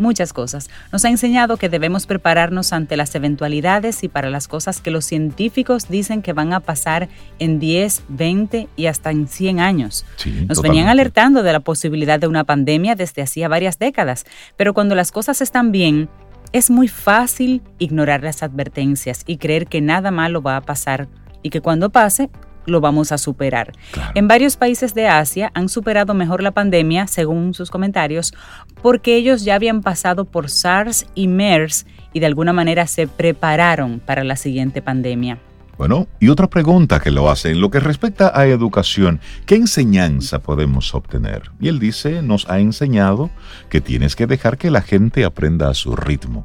[0.02, 0.68] muchas cosas.
[0.92, 5.04] Nos ha enseñado que debemos prepararnos ante las eventualidades y para las cosas que los
[5.04, 10.04] científicos dicen que van a pasar en 10, 20 y hasta en 100 años.
[10.48, 14.26] Nos venían alertando de la posibilidad de una pandemia desde hacía varias décadas,
[14.56, 16.10] pero cuando las cosas están bien,
[16.52, 21.08] es muy fácil ignorar las advertencias y creer que nada malo va a pasar
[21.42, 22.28] y que cuando pase
[22.66, 23.72] lo vamos a superar.
[24.14, 28.34] En varios países de Asia han superado mejor la pandemia, según sus comentarios,
[28.82, 34.00] porque ellos ya habían pasado por SARS y MERS y de alguna manera se prepararon
[34.00, 35.38] para la siguiente pandemia.
[35.78, 40.38] Bueno, y otra pregunta que lo hace en lo que respecta a educación, ¿qué enseñanza
[40.40, 41.50] podemos obtener?
[41.60, 43.30] Y él dice, nos ha enseñado
[43.68, 46.44] que tienes que dejar que la gente aprenda a su ritmo.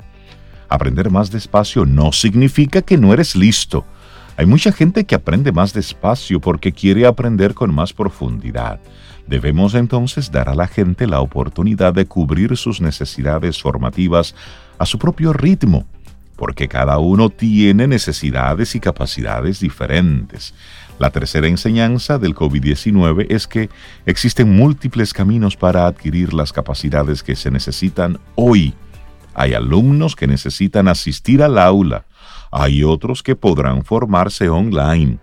[0.70, 3.86] Aprender más despacio no significa que no eres listo
[4.38, 8.80] hay mucha gente que aprende más despacio porque quiere aprender con más profundidad.
[9.26, 14.36] Debemos entonces dar a la gente la oportunidad de cubrir sus necesidades formativas
[14.78, 15.88] a su propio ritmo,
[16.36, 20.54] porque cada uno tiene necesidades y capacidades diferentes.
[21.00, 23.72] La tercera enseñanza del COVID-19 es que
[24.06, 28.76] existen múltiples caminos para adquirir las capacidades que se necesitan hoy.
[29.34, 32.06] Hay alumnos que necesitan asistir al aula,
[32.52, 35.20] hay otros que podrán formarse online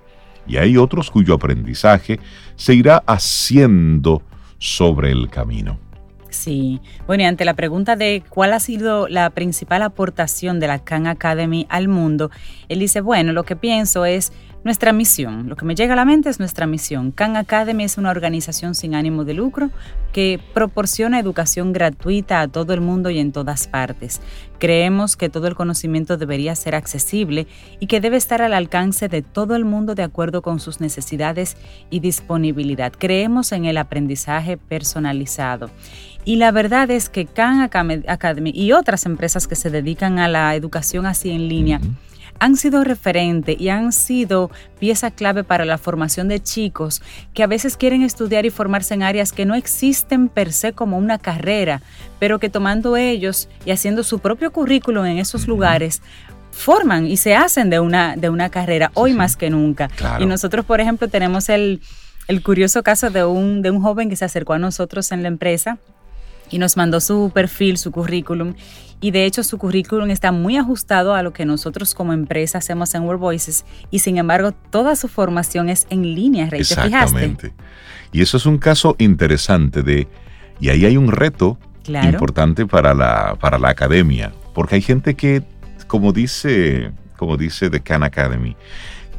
[0.47, 2.21] y hay otros cuyo aprendizaje
[2.57, 4.23] se irá haciendo
[4.59, 5.79] sobre el camino.
[6.31, 10.81] Sí, bueno, y ante la pregunta de cuál ha sido la principal aportación de la
[10.81, 12.31] Khan Academy al mundo,
[12.69, 14.33] él dice, bueno, lo que pienso es
[14.65, 17.13] nuestra misión, lo que me llega a la mente es nuestra misión.
[17.13, 19.71] Khan Academy es una organización sin ánimo de lucro
[20.13, 24.23] que proporciona educación gratuita a todo el mundo y en todas partes.
[24.59, 27.47] Creemos que todo el conocimiento debería ser accesible
[27.79, 31.59] y que debe estar al alcance de todo el mundo de acuerdo con sus necesidades
[31.91, 32.93] y disponibilidad.
[32.97, 35.71] Creemos en el aprendizaje personalizado.
[36.25, 40.55] Y la verdad es que Khan Academy y otras empresas que se dedican a la
[40.55, 41.83] educación así en línea,
[42.39, 47.47] han sido referente y han sido pieza clave para la formación de chicos que a
[47.47, 51.83] veces quieren estudiar y formarse en áreas que no existen per se como una carrera,
[52.19, 56.03] pero que tomando ellos y haciendo su propio currículum en esos lugares,
[56.51, 59.91] forman y se hacen de una, de una carrera hoy más que nunca.
[60.21, 61.81] Y nosotros, por ejemplo, tenemos el,
[62.29, 65.29] el curioso caso de un, de un joven que se acercó a nosotros en la
[65.29, 65.79] empresa
[66.51, 68.55] y nos mandó su perfil, su currículum.
[69.01, 72.95] Y de hecho su currículum está muy ajustado a lo que nosotros como empresa hacemos
[72.95, 77.53] en World Voices y sin embargo toda su formación es en línea, Rey, Exactamente.
[78.13, 80.07] Y eso es un caso interesante de,
[80.61, 85.43] y ahí hay un reto importante para la, para la academia, porque hay gente que,
[85.87, 88.57] como dice, como dice The Khan Academy,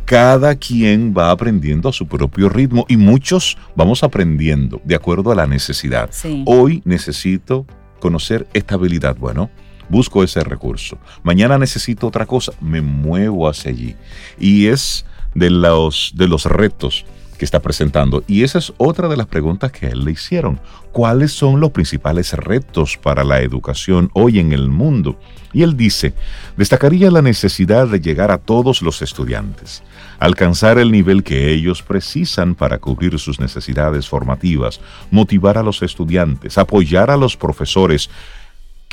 [0.06, 5.36] cada quien va aprendiendo a su propio ritmo y muchos vamos aprendiendo de acuerdo a
[5.36, 6.10] la necesidad.
[6.46, 7.66] Hoy necesito
[8.00, 9.18] conocer estabilidad.
[9.18, 9.50] Bueno,
[9.90, 10.98] busco ese recurso.
[11.24, 13.96] Mañana necesito otra cosa, me muevo hacia allí.
[14.40, 17.06] Y es de los, de los retos
[17.38, 18.24] que está presentando.
[18.28, 20.60] Y esa es otra de las preguntas que él le hicieron.
[20.92, 25.20] ¿Cuáles son los principales retos para la educación hoy en el mundo?
[25.52, 26.14] Y él dice,
[26.58, 29.84] destacaría la necesidad de llegar a todos los estudiantes,
[30.20, 34.82] alcanzar el nivel que ellos precisan para cubrir sus necesidades formativas,
[35.12, 38.10] motivar a los estudiantes, apoyar a los profesores,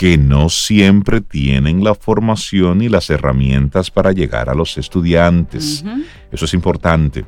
[0.03, 5.85] que no siempre tienen la formación y las herramientas para llegar a los estudiantes.
[6.33, 7.25] Eso es importante.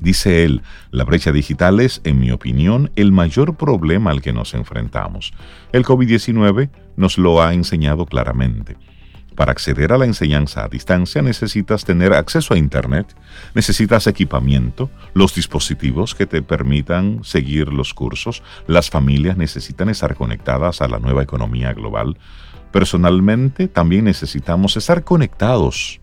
[0.00, 4.54] Dice él, la brecha digital es, en mi opinión, el mayor problema al que nos
[4.54, 5.34] enfrentamos.
[5.70, 8.78] El COVID-19 nos lo ha enseñado claramente.
[9.36, 13.14] Para acceder a la enseñanza a distancia necesitas tener acceso a Internet,
[13.54, 20.80] necesitas equipamiento, los dispositivos que te permitan seguir los cursos, las familias necesitan estar conectadas
[20.80, 22.16] a la nueva economía global.
[22.72, 26.00] Personalmente también necesitamos estar conectados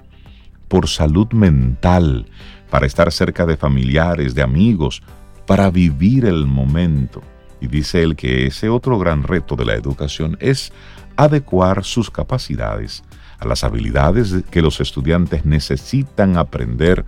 [0.68, 2.28] por salud mental
[2.70, 5.02] para estar cerca de familiares, de amigos,
[5.48, 7.24] para vivir el momento.
[7.60, 10.72] Y dice él que ese otro gran reto de la educación es
[11.16, 13.04] adecuar sus capacidades
[13.44, 17.06] a las habilidades que los estudiantes necesitan aprender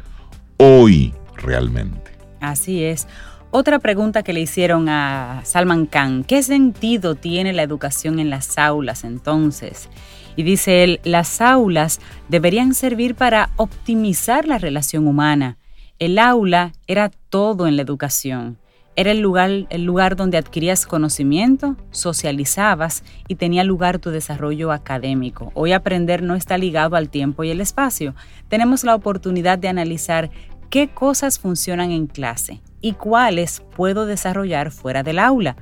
[0.58, 2.12] hoy realmente.
[2.40, 3.08] Así es.
[3.52, 8.58] Otra pregunta que le hicieron a Salman Khan, ¿qué sentido tiene la educación en las
[8.58, 9.90] aulas entonces?
[10.36, 15.58] Y dice él, las aulas deberían servir para optimizar la relación humana.
[16.00, 18.58] El aula era todo en la educación.
[18.98, 25.52] Era el lugar, el lugar donde adquirías conocimiento, socializabas y tenía lugar tu desarrollo académico.
[25.54, 28.16] Hoy aprender no está ligado al tiempo y el espacio.
[28.48, 30.30] Tenemos la oportunidad de analizar
[30.70, 35.58] qué cosas funcionan en clase y cuáles puedo desarrollar fuera del aula.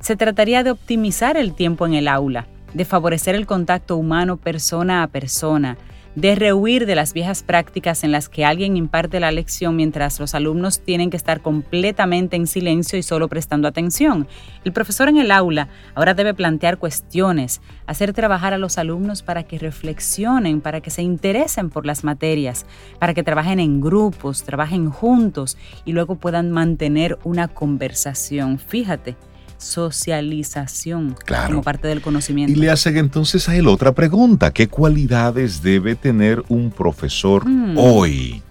[0.00, 5.02] Se trataría de optimizar el tiempo en el aula, de favorecer el contacto humano persona
[5.02, 5.78] a persona,
[6.14, 10.34] de rehuir de las viejas prácticas en las que alguien imparte la lección mientras los
[10.34, 14.28] alumnos tienen que estar completamente en silencio y solo prestando atención.
[14.64, 19.42] El profesor en el aula ahora debe plantear cuestiones, hacer trabajar a los alumnos para
[19.42, 22.64] que reflexionen, para que se interesen por las materias,
[22.98, 28.58] para que trabajen en grupos, trabajen juntos y luego puedan mantener una conversación.
[28.58, 29.16] Fíjate
[29.58, 32.52] socialización como parte del conocimiento.
[32.52, 37.78] Y le hacen entonces a él otra pregunta, ¿qué cualidades debe tener un profesor mm.
[37.78, 38.42] hoy?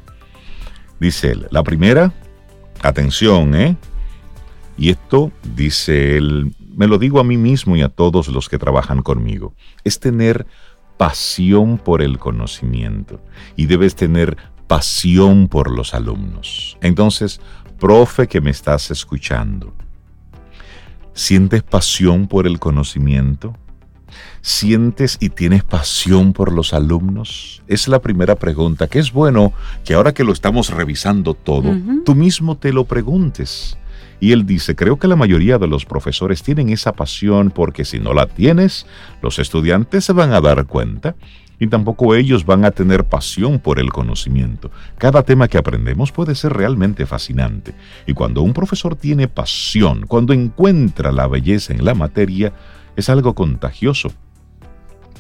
[1.00, 2.14] Dice él, la primera,
[2.82, 3.78] atención, ¿eh?
[4.78, 8.58] Y esto, dice él, me lo digo a mí mismo y a todos los que
[8.58, 10.48] trabajan conmigo, es tener
[10.98, 13.22] pasión por el conocimiento
[13.56, 14.38] y debes tener
[14.68, 16.78] pasión por los alumnos.
[16.82, 17.42] Entonces,
[17.80, 19.74] profe que me estás escuchando,
[21.14, 23.56] ¿Sientes pasión por el conocimiento?
[24.42, 27.62] ¿Sientes y tienes pasión por los alumnos?
[27.68, 29.54] Es la primera pregunta, que es bueno
[29.86, 33.78] que ahora que lo estamos revisando todo, tú mismo te lo preguntes.
[34.20, 38.00] Y él dice, creo que la mayoría de los profesores tienen esa pasión porque si
[38.00, 38.86] no la tienes,
[39.22, 41.16] los estudiantes se van a dar cuenta
[41.64, 44.70] y tampoco ellos van a tener pasión por el conocimiento.
[44.98, 47.74] Cada tema que aprendemos puede ser realmente fascinante
[48.06, 52.52] y cuando un profesor tiene pasión, cuando encuentra la belleza en la materia,
[52.98, 54.12] es algo contagioso.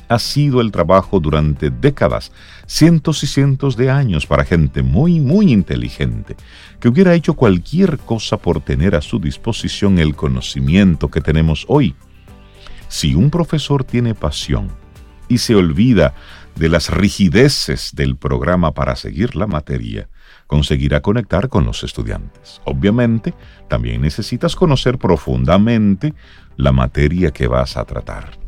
[0.09, 2.33] Ha sido el trabajo durante décadas,
[2.67, 6.35] cientos y cientos de años para gente muy, muy inteligente,
[6.81, 11.95] que hubiera hecho cualquier cosa por tener a su disposición el conocimiento que tenemos hoy.
[12.89, 14.82] Si un profesor tiene pasión
[15.34, 16.13] y se olvida
[16.55, 20.09] de las rigideces del programa para seguir la materia,
[20.47, 22.61] conseguirá conectar con los estudiantes.
[22.65, 23.34] Obviamente,
[23.67, 26.13] también necesitas conocer profundamente
[26.55, 28.42] la materia que vas a tratar.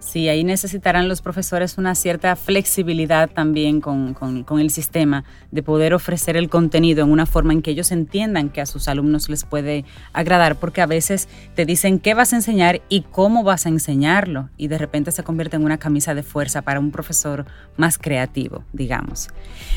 [0.00, 4.16] Sí, ahí necesitarán los profesores una cierta flexibilidad también con,
[4.58, 8.62] el sistema de poder ofrecer el contenido en una forma en que ellos entiendan que
[8.62, 9.84] a sus alumnos les puede
[10.14, 14.48] agradar, porque a veces te dicen qué vas a enseñar y cómo vas a enseñarlo,
[14.56, 17.44] y de repente se convierte en una camisa de fuerza para un profesor
[17.76, 19.28] más creativo, digamos.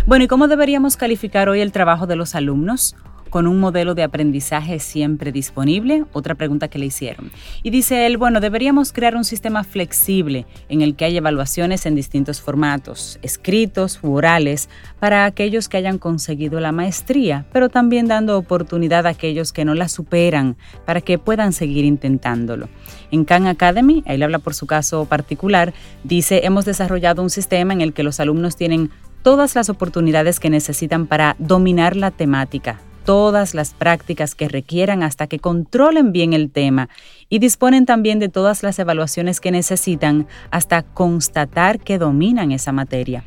[0.08, 2.96] Bueno, ¿y cómo deberíamos calificar hoy el trabajo de los alumnos?
[3.34, 6.06] Con un modelo de aprendizaje siempre disponible?
[6.14, 7.32] Otra pregunta que le hicieron.
[7.64, 11.96] Y dice él, bueno, deberíamos crear un sistema flexible en el que haya evaluaciones en
[11.96, 14.70] distintos formatos, escritos u orales,
[15.00, 19.74] para aquellos que hayan conseguido la maestría, pero también dando oportunidad a aquellos que no
[19.74, 20.56] la superan
[20.86, 22.70] para que puedan seguir intentándolo.
[23.10, 25.74] En Khan Academy, él habla por su caso particular,
[26.04, 28.92] dice, hemos desarrollado un sistema en el que los alumnos tienen
[29.24, 35.28] todas las oportunidades que necesitan para dominar la temática, todas las prácticas que requieran hasta
[35.28, 36.90] que controlen bien el tema
[37.30, 43.24] y disponen también de todas las evaluaciones que necesitan hasta constatar que dominan esa materia.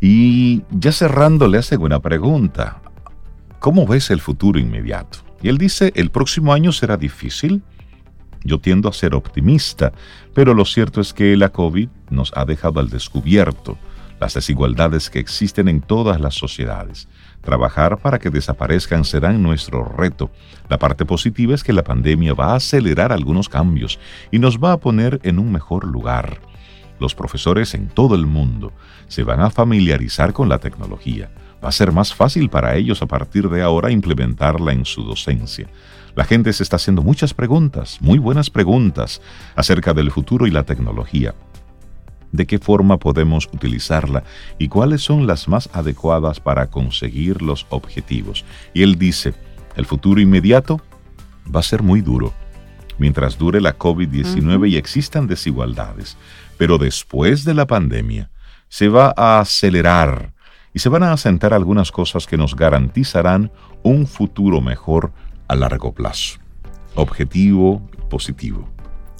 [0.00, 2.82] Y ya cerrando, le hace una pregunta.
[3.60, 5.18] ¿Cómo ves el futuro inmediato?
[5.42, 7.62] Y él dice, el próximo año será difícil.
[8.44, 9.92] Yo tiendo a ser optimista,
[10.34, 13.78] pero lo cierto es que la COVID nos ha dejado al descubierto
[14.22, 17.08] las desigualdades que existen en todas las sociedades.
[17.40, 20.30] Trabajar para que desaparezcan será nuestro reto.
[20.68, 23.98] La parte positiva es que la pandemia va a acelerar algunos cambios
[24.30, 26.40] y nos va a poner en un mejor lugar.
[27.00, 28.72] Los profesores en todo el mundo
[29.08, 31.28] se van a familiarizar con la tecnología.
[31.62, 35.66] Va a ser más fácil para ellos a partir de ahora implementarla en su docencia.
[36.14, 39.20] La gente se está haciendo muchas preguntas, muy buenas preguntas,
[39.56, 41.34] acerca del futuro y la tecnología
[42.32, 44.24] de qué forma podemos utilizarla
[44.58, 48.44] y cuáles son las más adecuadas para conseguir los objetivos.
[48.74, 49.34] Y él dice,
[49.76, 50.80] el futuro inmediato
[51.54, 52.32] va a ser muy duro,
[52.98, 56.16] mientras dure la COVID-19 y existan desigualdades,
[56.56, 58.30] pero después de la pandemia
[58.68, 60.32] se va a acelerar
[60.74, 63.52] y se van a asentar algunas cosas que nos garantizarán
[63.82, 65.12] un futuro mejor
[65.48, 66.38] a largo plazo.
[66.94, 68.71] Objetivo positivo.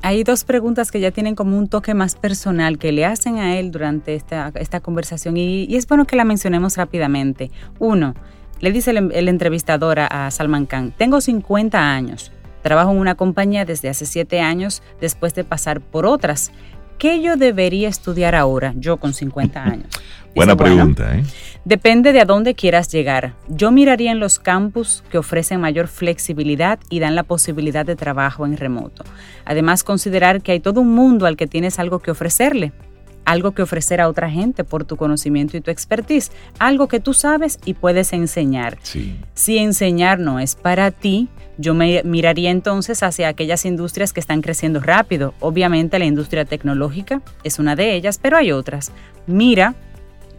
[0.04, 3.56] Hay dos preguntas que ya tienen como un toque más personal que le hacen a
[3.56, 7.52] él durante esta, esta conversación y, es bueno que la mencionemos rápidamente.
[7.78, 8.14] Uno,
[8.58, 12.32] le dice el, el entrevistador a, Salman Khan, tengo 50 años,
[12.62, 16.50] trabajo en una compañía desde hace 7 años después de pasar por otras.
[16.98, 19.86] ¿Qué yo debería estudiar ahora, yo con 50 años?
[20.34, 21.24] Buena pregunta, ¿eh?
[21.64, 23.34] Depende de a dónde quieras llegar.
[23.48, 28.44] Yo miraría en los campus que ofrecen mayor flexibilidad y dan la posibilidad de trabajo
[28.44, 29.04] en remoto.
[29.44, 32.72] Además, considerar que hay todo un mundo al que tienes algo que ofrecerle,
[33.24, 37.14] algo que ofrecer a otra gente por tu conocimiento y tu expertise, algo que tú
[37.14, 38.78] sabes y puedes enseñar.
[39.34, 41.28] Si enseñar no es para ti,
[41.58, 45.34] yo me miraría entonces hacia aquellas industrias que están creciendo rápido.
[45.38, 48.90] Obviamente la industria tecnológica es una de ellas, pero hay otras.
[49.28, 49.76] Mira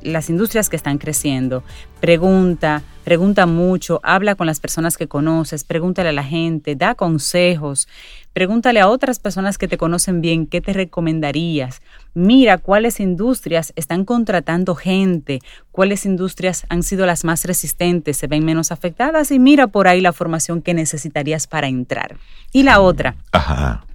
[0.04, 1.64] las industrias que están creciendo.
[2.00, 7.88] Pregunta, pregunta mucho, habla con las personas que conoces, pregúntale a la gente, da consejos,
[8.34, 11.82] pregúntale a otras personas que te conocen bien qué te recomendarías.
[12.14, 15.40] Mira cuáles industrias están contratando gente,
[15.72, 20.02] cuáles industrias han sido las más resistentes, se ven menos afectadas y mira por ahí
[20.02, 22.18] la formación que necesitarías para entrar.
[22.52, 23.16] Y la otra.
[23.32, 23.86] Ajá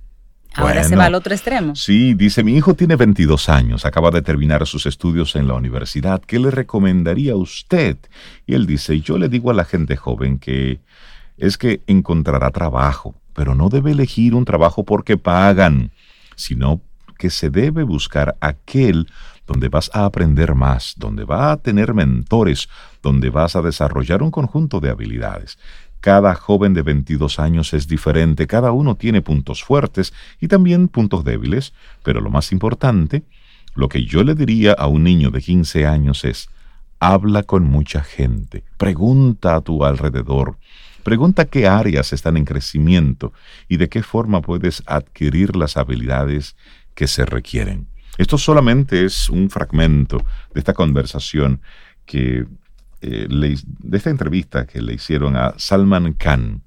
[0.55, 1.77] Ahora se va al otro extremo.
[1.77, 6.20] Sí, dice, mi hijo tiene 22 años, acaba de terminar sus estudios en la universidad.
[6.20, 7.97] ¿Qué le recomendaría a usted?
[8.47, 10.81] Y él dice, yo le digo a la gente joven que
[11.37, 15.93] es que encontrará trabajo, pero no debe elegir un trabajo porque pagan,
[16.35, 16.81] sino
[17.19, 19.09] que se debe buscar aquel
[19.47, 22.69] donde vas a aprender más, donde va a tener mentores,
[23.03, 25.59] donde vas a desarrollar un conjunto de habilidades.
[26.01, 31.25] Cada joven de 22 años es diferente, cada uno tiene puntos fuertes y también puntos
[31.25, 31.73] débiles,
[32.05, 33.25] pero lo más importante,
[33.75, 36.49] lo que yo le diría a un niño de 15 años es,
[37.01, 40.57] habla con mucha gente, pregunta a tu alrededor,
[41.03, 43.33] pregunta qué áreas están en crecimiento
[43.69, 46.57] y de qué forma puedes adquirir las habilidades
[46.95, 47.89] que se requieren.
[48.19, 50.19] Esto solamente es un fragmento
[50.53, 51.61] de esta conversación
[52.05, 52.47] que
[53.01, 56.62] eh, de esta entrevista que le hicieron a Salman Khan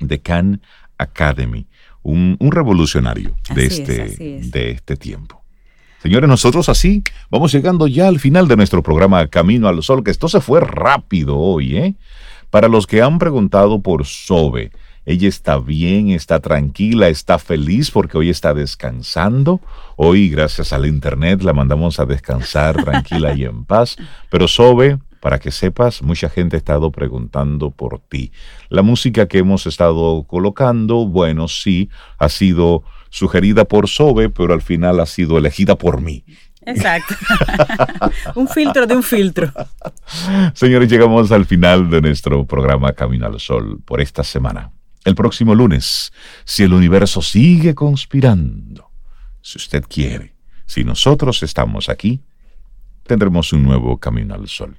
[0.00, 0.60] de Khan
[0.98, 1.66] Academy,
[2.02, 4.16] un, revolucionario de este,
[4.50, 5.42] de este tiempo.
[6.02, 10.10] Señores, nosotros así vamos llegando ya al final de nuestro programa Camino al Sol, que
[10.10, 11.94] esto se fue rápido hoy, ¿eh?
[12.50, 14.70] Para los que han preguntado por Sobe,
[15.06, 19.60] ella está bien, está tranquila, está feliz porque hoy está descansando.
[19.96, 23.96] Hoy, gracias al Internet, la mandamos a descansar tranquila y en paz.
[24.30, 28.30] Pero Sobe, para que sepas, mucha gente ha estado preguntando por ti.
[28.68, 31.88] La música que hemos estado colocando, bueno, sí,
[32.18, 36.26] ha sido sugerida por Sobe, pero al final ha sido elegida por mí.
[36.66, 37.14] Exacto.
[38.34, 39.50] un filtro de un filtro.
[40.52, 44.72] Señores, llegamos al final de nuestro programa Camino al Sol por esta semana
[45.06, 46.12] el próximo lunes,
[46.44, 48.90] si el universo sigue conspirando,
[49.40, 50.34] si usted quiere,
[50.66, 52.20] si nosotros estamos aquí,
[53.06, 54.78] tendremos un nuevo camino al sol.